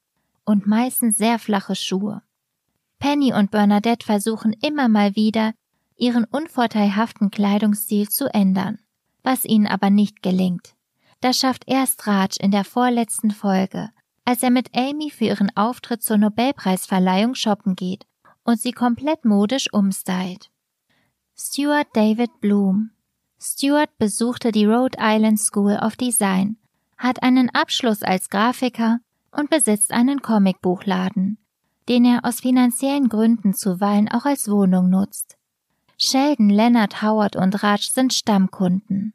und 0.46 0.66
meistens 0.66 1.18
sehr 1.18 1.38
flache 1.38 1.76
Schuhe. 1.76 2.22
Penny 3.00 3.32
und 3.32 3.50
Bernadette 3.50 4.06
versuchen 4.06 4.52
immer 4.62 4.88
mal 4.88 5.16
wieder, 5.16 5.54
ihren 5.96 6.24
unvorteilhaften 6.24 7.30
Kleidungsstil 7.30 8.08
zu 8.08 8.32
ändern, 8.32 8.78
was 9.22 9.44
ihnen 9.44 9.66
aber 9.66 9.90
nicht 9.90 10.22
gelingt. 10.22 10.74
Das 11.20 11.38
schafft 11.38 11.64
erst 11.66 12.06
Raj 12.06 12.36
in 12.38 12.50
der 12.50 12.64
vorletzten 12.64 13.30
Folge, 13.30 13.90
als 14.24 14.42
er 14.42 14.50
mit 14.50 14.76
Amy 14.76 15.10
für 15.10 15.24
ihren 15.24 15.54
Auftritt 15.56 16.02
zur 16.02 16.18
Nobelpreisverleihung 16.18 17.34
shoppen 17.34 17.74
geht 17.74 18.06
und 18.44 18.60
sie 18.60 18.72
komplett 18.72 19.24
modisch 19.24 19.72
umstylt. 19.72 20.50
Stuart 21.36 21.88
David 21.94 22.40
Bloom 22.40 22.90
Stuart 23.42 23.96
besuchte 23.98 24.52
die 24.52 24.66
Rhode 24.66 24.98
Island 25.00 25.40
School 25.40 25.78
of 25.82 25.96
Design, 25.96 26.58
hat 26.98 27.22
einen 27.22 27.48
Abschluss 27.48 28.02
als 28.02 28.28
Grafiker 28.28 29.00
und 29.32 29.48
besitzt 29.48 29.92
einen 29.92 30.20
Comicbuchladen, 30.20 31.38
den 31.90 32.04
er 32.04 32.24
aus 32.24 32.38
finanziellen 32.38 33.08
Gründen 33.08 33.52
zuweilen 33.52 34.08
auch 34.08 34.24
als 34.24 34.48
Wohnung 34.48 34.90
nutzt. 34.90 35.36
Sheldon, 35.98 36.48
Leonard, 36.48 37.02
Howard 37.02 37.34
und 37.34 37.64
Raj 37.64 37.82
sind 37.82 38.14
Stammkunden. 38.14 39.12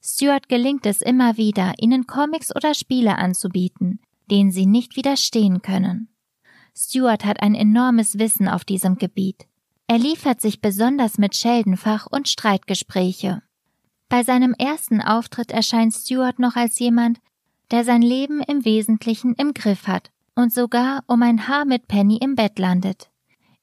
Stuart 0.00 0.48
gelingt 0.48 0.86
es 0.86 1.02
immer 1.02 1.36
wieder, 1.36 1.74
ihnen 1.76 2.06
Comics 2.06 2.54
oder 2.54 2.72
Spiele 2.72 3.18
anzubieten, 3.18 3.98
denen 4.30 4.52
sie 4.52 4.64
nicht 4.64 4.94
widerstehen 4.94 5.60
können. 5.60 6.08
Stuart 6.76 7.24
hat 7.24 7.42
ein 7.42 7.56
enormes 7.56 8.16
Wissen 8.16 8.48
auf 8.48 8.64
diesem 8.64 8.94
Gebiet. 8.94 9.48
Er 9.88 9.98
liefert 9.98 10.40
sich 10.40 10.60
besonders 10.60 11.18
mit 11.18 11.36
Sheldon 11.36 11.76
Fach- 11.76 12.06
und 12.06 12.28
Streitgespräche. 12.28 13.42
Bei 14.08 14.22
seinem 14.22 14.54
ersten 14.56 15.00
Auftritt 15.00 15.50
erscheint 15.50 15.92
Stuart 15.92 16.38
noch 16.38 16.54
als 16.54 16.78
jemand, 16.78 17.18
der 17.72 17.82
sein 17.82 18.02
Leben 18.02 18.40
im 18.40 18.64
Wesentlichen 18.64 19.34
im 19.34 19.52
Griff 19.52 19.88
hat 19.88 20.13
und 20.34 20.52
sogar 20.52 21.04
um 21.06 21.22
ein 21.22 21.48
Haar 21.48 21.64
mit 21.64 21.88
Penny 21.88 22.18
im 22.18 22.34
Bett 22.34 22.58
landet. 22.58 23.10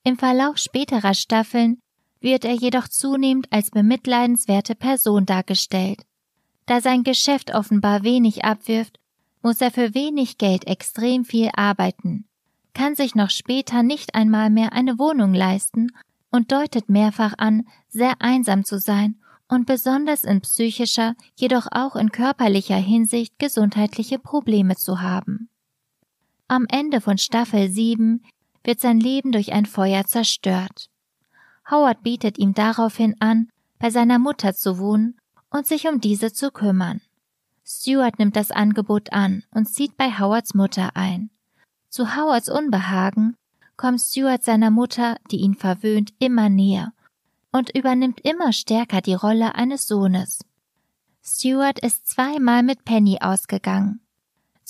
Im 0.03 0.17
Verlauf 0.17 0.57
späterer 0.57 1.13
Staffeln 1.13 1.79
wird 2.19 2.45
er 2.45 2.53
jedoch 2.53 2.87
zunehmend 2.87 3.47
als 3.51 3.71
bemitleidenswerte 3.71 4.75
Person 4.75 5.25
dargestellt. 5.25 6.01
Da 6.65 6.81
sein 6.81 7.03
Geschäft 7.03 7.53
offenbar 7.53 8.03
wenig 8.03 8.45
abwirft, 8.45 8.99
muss 9.41 9.59
er 9.59 9.71
für 9.71 9.93
wenig 9.93 10.37
Geld 10.37 10.67
extrem 10.67 11.25
viel 11.25 11.49
arbeiten, 11.55 12.25
kann 12.73 12.95
sich 12.95 13.15
noch 13.15 13.29
später 13.29 13.83
nicht 13.83 14.15
einmal 14.15 14.49
mehr 14.49 14.73
eine 14.73 14.99
Wohnung 14.99 15.33
leisten 15.33 15.91
und 16.31 16.51
deutet 16.51 16.89
mehrfach 16.89 17.33
an, 17.37 17.67
sehr 17.89 18.13
einsam 18.19 18.63
zu 18.63 18.79
sein 18.79 19.19
und 19.47 19.65
besonders 19.65 20.23
in 20.23 20.41
psychischer, 20.41 21.15
jedoch 21.35 21.67
auch 21.71 21.95
in 21.95 22.11
körperlicher 22.11 22.77
Hinsicht 22.77 23.37
gesundheitliche 23.37 24.17
Probleme 24.17 24.77
zu 24.77 25.01
haben. 25.01 25.49
Am 26.51 26.65
Ende 26.67 26.99
von 26.99 27.17
Staffel 27.17 27.69
7 27.69 28.25
wird 28.65 28.81
sein 28.81 28.99
Leben 28.99 29.31
durch 29.31 29.53
ein 29.53 29.65
Feuer 29.65 30.03
zerstört. 30.03 30.89
Howard 31.71 32.03
bietet 32.03 32.37
ihm 32.37 32.53
daraufhin 32.53 33.15
an, 33.21 33.47
bei 33.79 33.89
seiner 33.89 34.19
Mutter 34.19 34.53
zu 34.53 34.77
wohnen 34.77 35.17
und 35.49 35.65
sich 35.65 35.87
um 35.87 36.01
diese 36.01 36.33
zu 36.33 36.51
kümmern. 36.51 36.99
Stuart 37.65 38.19
nimmt 38.19 38.35
das 38.35 38.51
Angebot 38.51 39.13
an 39.13 39.45
und 39.51 39.69
zieht 39.69 39.95
bei 39.95 40.19
Howards 40.19 40.53
Mutter 40.53 40.97
ein. 40.97 41.29
Zu 41.87 42.17
Howards 42.17 42.49
Unbehagen 42.49 43.37
kommt 43.77 44.01
Stuart 44.01 44.43
seiner 44.43 44.71
Mutter, 44.71 45.15
die 45.31 45.37
ihn 45.37 45.55
verwöhnt, 45.55 46.13
immer 46.19 46.49
näher 46.49 46.91
und 47.53 47.73
übernimmt 47.73 48.19
immer 48.25 48.51
stärker 48.51 48.99
die 48.99 49.13
Rolle 49.13 49.55
eines 49.55 49.87
Sohnes. 49.87 50.43
Stuart 51.23 51.79
ist 51.79 52.07
zweimal 52.07 52.61
mit 52.61 52.83
Penny 52.83 53.19
ausgegangen. 53.21 54.00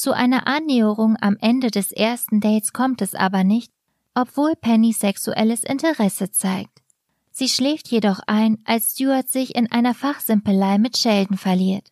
Zu 0.02 0.16
einer 0.16 0.48
Annäherung 0.48 1.16
am 1.22 1.38
Ende 1.42 1.70
des 1.70 1.92
ersten 1.92 2.40
Dates 2.40 2.74
kommt 2.74 3.04
es 3.04 3.14
aber 3.14 3.44
nicht, 3.44 3.72
obwohl 4.16 4.56
Penny 4.56 4.94
sexuelles 4.94 5.64
Interesse 5.64 6.32
zeigt. 6.32 6.82
Sie 7.30 7.48
schläft 7.48 7.88
jedoch 7.90 8.20
ein, 8.26 8.58
als 8.66 8.94
Stuart 8.94 9.30
sich 9.30 9.54
in 9.54 9.72
einer 9.72 9.94
Fachsimpelei 9.94 10.80
mit 10.80 10.98
Sheldon 10.98 11.38
verliert. 11.38 11.90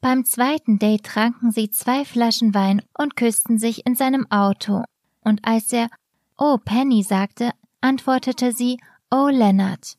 Beim 0.00 0.24
zweiten 0.24 0.80
Date 0.80 1.04
tranken 1.04 1.52
sie 1.52 1.70
zwei 1.70 2.04
Flaschen 2.04 2.54
Wein 2.54 2.82
und 2.98 3.14
küssten 3.14 3.60
sich 3.60 3.86
in 3.86 3.94
seinem 3.94 4.28
Auto. 4.32 4.82
Und 5.20 5.44
als 5.44 5.72
er 5.72 5.90
Oh 6.36 6.58
Penny 6.58 7.04
sagte, 7.04 7.52
antwortete 7.80 8.50
sie 8.50 8.80
Oh 9.12 9.28
Leonard. 9.28 9.96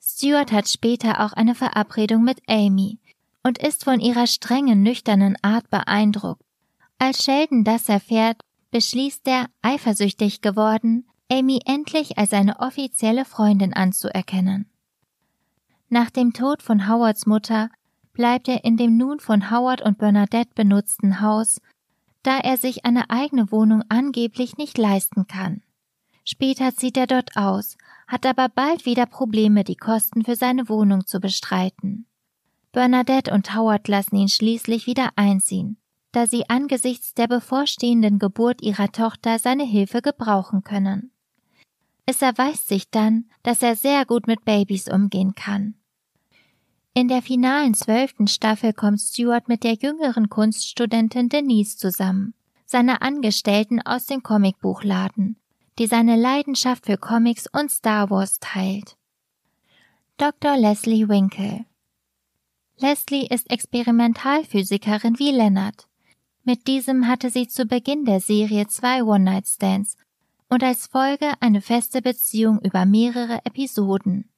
Stuart 0.00 0.50
hat 0.50 0.66
später 0.66 1.20
auch 1.26 1.34
eine 1.34 1.54
Verabredung 1.54 2.24
mit 2.24 2.40
Amy 2.48 3.00
und 3.42 3.58
ist 3.58 3.84
von 3.84 4.00
ihrer 4.00 4.26
strengen, 4.26 4.82
nüchternen 4.82 5.36
Art 5.42 5.70
beeindruckt. 5.70 6.42
Als 6.98 7.24
Sheldon 7.24 7.64
das 7.64 7.88
erfährt, 7.88 8.42
beschließt 8.70 9.26
er, 9.26 9.46
eifersüchtig 9.62 10.42
geworden, 10.42 11.06
Amy 11.30 11.60
endlich 11.64 12.18
als 12.18 12.30
seine 12.30 12.58
offizielle 12.60 13.24
Freundin 13.24 13.72
anzuerkennen. 13.72 14.70
Nach 15.88 16.10
dem 16.10 16.32
Tod 16.32 16.62
von 16.62 16.88
Howards 16.88 17.26
Mutter 17.26 17.70
bleibt 18.12 18.48
er 18.48 18.64
in 18.64 18.76
dem 18.76 18.96
nun 18.96 19.20
von 19.20 19.50
Howard 19.50 19.80
und 19.82 19.98
Bernadette 19.98 20.50
benutzten 20.54 21.20
Haus, 21.20 21.60
da 22.22 22.38
er 22.38 22.56
sich 22.56 22.84
eine 22.84 23.10
eigene 23.10 23.50
Wohnung 23.50 23.82
angeblich 23.88 24.56
nicht 24.56 24.76
leisten 24.76 25.26
kann. 25.26 25.62
Später 26.24 26.74
zieht 26.74 26.96
er 26.96 27.06
dort 27.06 27.36
aus, 27.36 27.76
hat 28.06 28.26
aber 28.26 28.48
bald 28.48 28.84
wieder 28.84 29.06
Probleme, 29.06 29.64
die 29.64 29.76
Kosten 29.76 30.24
für 30.24 30.36
seine 30.36 30.68
Wohnung 30.68 31.06
zu 31.06 31.18
bestreiten. 31.18 32.06
Bernadette 32.72 33.32
und 33.32 33.54
Howard 33.54 33.88
lassen 33.88 34.16
ihn 34.16 34.28
schließlich 34.28 34.86
wieder 34.86 35.10
einziehen, 35.16 35.76
da 36.12 36.26
sie 36.26 36.48
angesichts 36.48 37.14
der 37.14 37.26
bevorstehenden 37.26 38.18
Geburt 38.20 38.62
ihrer 38.62 38.92
Tochter 38.92 39.38
seine 39.40 39.64
Hilfe 39.64 40.02
gebrauchen 40.02 40.62
können. 40.62 41.10
Es 42.06 42.22
erweist 42.22 42.68
sich 42.68 42.90
dann, 42.90 43.28
dass 43.42 43.62
er 43.62 43.74
sehr 43.74 44.06
gut 44.06 44.26
mit 44.26 44.44
Babys 44.44 44.88
umgehen 44.88 45.34
kann. 45.34 45.74
In 46.94 47.08
der 47.08 47.22
finalen 47.22 47.74
zwölften 47.74 48.26
Staffel 48.26 48.72
kommt 48.72 49.00
Stuart 49.00 49.48
mit 49.48 49.64
der 49.64 49.74
jüngeren 49.74 50.28
Kunststudentin 50.28 51.28
Denise 51.28 51.76
zusammen, 51.76 52.34
seiner 52.66 53.02
Angestellten 53.02 53.80
aus 53.80 54.06
dem 54.06 54.22
Comicbuchladen, 54.22 55.36
die 55.78 55.86
seine 55.86 56.16
Leidenschaft 56.16 56.86
für 56.86 56.98
Comics 56.98 57.46
und 57.52 57.70
Star 57.70 58.10
Wars 58.10 58.38
teilt. 58.40 58.96
Dr. 60.18 60.56
Leslie 60.56 61.08
Winkle 61.08 61.64
Leslie 62.82 63.26
ist 63.26 63.50
Experimentalphysikerin 63.50 65.18
wie 65.18 65.32
Leonard. 65.32 65.86
Mit 66.44 66.66
diesem 66.66 67.06
hatte 67.06 67.28
sie 67.28 67.46
zu 67.46 67.66
Beginn 67.66 68.06
der 68.06 68.20
Serie 68.20 68.68
zwei 68.68 69.02
One-Night-Stands 69.02 69.98
und 70.48 70.64
als 70.64 70.86
Folge 70.86 71.30
eine 71.40 71.60
feste 71.60 72.00
Beziehung 72.00 72.58
über 72.60 72.86
mehrere 72.86 73.44
Episoden. 73.44 74.30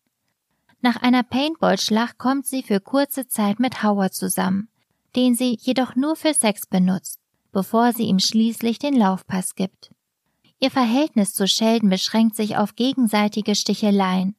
Nach 0.80 0.96
einer 0.96 1.22
Paintball-Schlacht 1.22 2.18
kommt 2.18 2.44
sie 2.46 2.64
für 2.64 2.80
kurze 2.80 3.28
Zeit 3.28 3.60
mit 3.60 3.84
Howard 3.84 4.12
zusammen, 4.12 4.68
den 5.14 5.36
sie 5.36 5.56
jedoch 5.60 5.94
nur 5.94 6.16
für 6.16 6.34
Sex 6.34 6.66
benutzt, 6.66 7.20
bevor 7.52 7.92
sie 7.92 8.04
ihm 8.04 8.18
schließlich 8.18 8.80
den 8.80 8.94
Laufpass 8.94 9.54
gibt. 9.54 9.92
Ihr 10.58 10.72
Verhältnis 10.72 11.32
zu 11.32 11.46
Sheldon 11.46 11.90
beschränkt 11.90 12.34
sich 12.34 12.56
auf 12.56 12.74
gegenseitige 12.74 13.54
Sticheleien, 13.54 14.34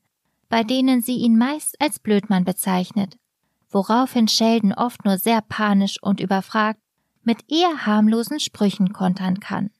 bei 0.49 0.65
denen 0.65 1.01
sie 1.01 1.15
ihn 1.15 1.37
meist 1.37 1.79
als 1.79 1.99
Blödmann 1.99 2.43
bezeichnet, 2.43 3.17
woraufhin 3.73 4.27
Sheldon 4.27 4.73
oft 4.73 5.05
nur 5.05 5.17
sehr 5.17 5.41
panisch 5.41 6.01
und 6.01 6.19
überfragt 6.19 6.79
mit 7.23 7.51
eher 7.51 7.85
harmlosen 7.85 8.39
Sprüchen 8.39 8.93
kontern 8.93 9.39
kann. 9.39 9.71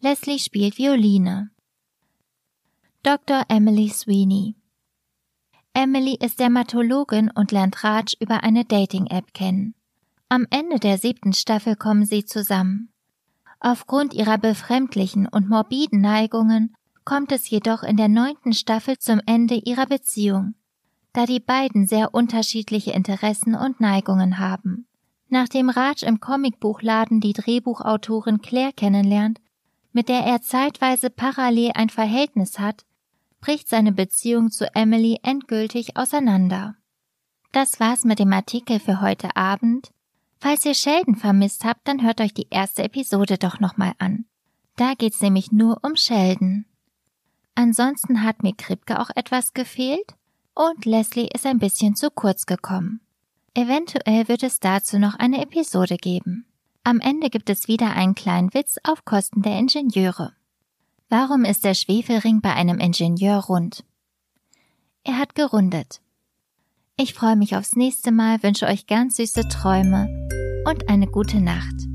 Leslie 0.00 0.38
spielt 0.38 0.78
Violine. 0.78 1.50
Dr. 3.02 3.44
Emily 3.48 3.88
Sweeney 3.88 4.56
Emily 5.72 6.16
ist 6.20 6.38
Dermatologin 6.38 7.30
und 7.34 7.50
lernt 7.50 7.82
Raj 7.82 8.14
über 8.20 8.44
eine 8.44 8.64
Dating-App 8.64 9.34
kennen. 9.34 9.74
Am 10.28 10.46
Ende 10.50 10.78
der 10.78 10.98
siebten 10.98 11.32
Staffel 11.32 11.74
kommen 11.74 12.06
sie 12.06 12.24
zusammen. 12.24 12.90
Aufgrund 13.58 14.14
ihrer 14.14 14.38
befremdlichen 14.38 15.26
und 15.26 15.48
morbiden 15.48 16.00
Neigungen 16.00 16.74
kommt 17.04 17.32
es 17.32 17.50
jedoch 17.50 17.82
in 17.82 17.96
der 17.96 18.08
neunten 18.08 18.52
Staffel 18.52 18.98
zum 18.98 19.20
Ende 19.26 19.56
ihrer 19.56 19.86
Beziehung, 19.86 20.54
da 21.14 21.26
die 21.26 21.40
beiden 21.40 21.86
sehr 21.86 22.12
unterschiedliche 22.12 22.90
Interessen 22.90 23.54
und 23.54 23.80
Neigungen 23.80 24.38
haben. 24.38 24.86
Nachdem 25.28 25.70
Raj 25.70 26.02
im 26.02 26.20
Comicbuchladen 26.20 27.20
die 27.20 27.32
Drehbuchautorin 27.32 28.42
Claire 28.42 28.72
kennenlernt, 28.72 29.40
mit 29.92 30.08
der 30.08 30.20
er 30.24 30.42
zeitweise 30.42 31.10
parallel 31.10 31.70
ein 31.74 31.88
Verhältnis 31.88 32.58
hat, 32.58 32.84
bricht 33.40 33.68
seine 33.68 33.92
Beziehung 33.92 34.50
zu 34.50 34.74
Emily 34.74 35.20
endgültig 35.22 35.96
auseinander. 35.96 36.74
Das 37.52 37.78
war's 37.78 38.04
mit 38.04 38.18
dem 38.18 38.32
Artikel 38.32 38.80
für 38.80 39.00
heute 39.00 39.36
Abend. 39.36 39.92
Falls 40.38 40.64
ihr 40.64 40.74
Sheldon 40.74 41.14
vermisst 41.14 41.64
habt, 41.64 41.86
dann 41.86 42.02
hört 42.02 42.20
euch 42.20 42.34
die 42.34 42.48
erste 42.50 42.82
Episode 42.82 43.38
doch 43.38 43.60
nochmal 43.60 43.92
an. 43.98 44.24
Da 44.76 44.94
geht's 44.94 45.20
nämlich 45.20 45.52
nur 45.52 45.78
um 45.84 45.94
Sheldon. 45.94 46.64
Ansonsten 47.54 48.24
hat 48.24 48.42
mir 48.42 48.54
Kripke 48.56 48.98
auch 48.98 49.10
etwas 49.14 49.54
gefehlt 49.54 50.16
und 50.54 50.84
Leslie 50.84 51.28
ist 51.32 51.46
ein 51.46 51.58
bisschen 51.58 51.96
zu 51.96 52.10
kurz 52.10 52.46
gekommen. 52.46 53.00
Eventuell 53.54 54.28
wird 54.28 54.42
es 54.42 54.60
dazu 54.60 54.98
noch 54.98 55.14
eine 55.14 55.42
Episode 55.42 55.96
geben. 55.96 56.46
Am 56.82 57.00
Ende 57.00 57.30
gibt 57.30 57.48
es 57.50 57.68
wieder 57.68 57.92
einen 57.92 58.14
kleinen 58.14 58.52
Witz 58.52 58.78
auf 58.82 59.04
Kosten 59.04 59.42
der 59.42 59.58
Ingenieure. 59.58 60.32
Warum 61.08 61.44
ist 61.44 61.64
der 61.64 61.74
Schwefelring 61.74 62.40
bei 62.40 62.52
einem 62.52 62.78
Ingenieur 62.78 63.44
rund? 63.44 63.84
Er 65.04 65.18
hat 65.18 65.34
gerundet. 65.34 66.00
Ich 66.96 67.14
freue 67.14 67.36
mich 67.36 67.56
aufs 67.56 67.76
nächste 67.76 68.12
Mal, 68.12 68.42
wünsche 68.42 68.66
euch 68.66 68.86
ganz 68.86 69.16
süße 69.16 69.48
Träume 69.48 70.08
und 70.66 70.88
eine 70.88 71.06
gute 71.06 71.40
Nacht. 71.40 71.93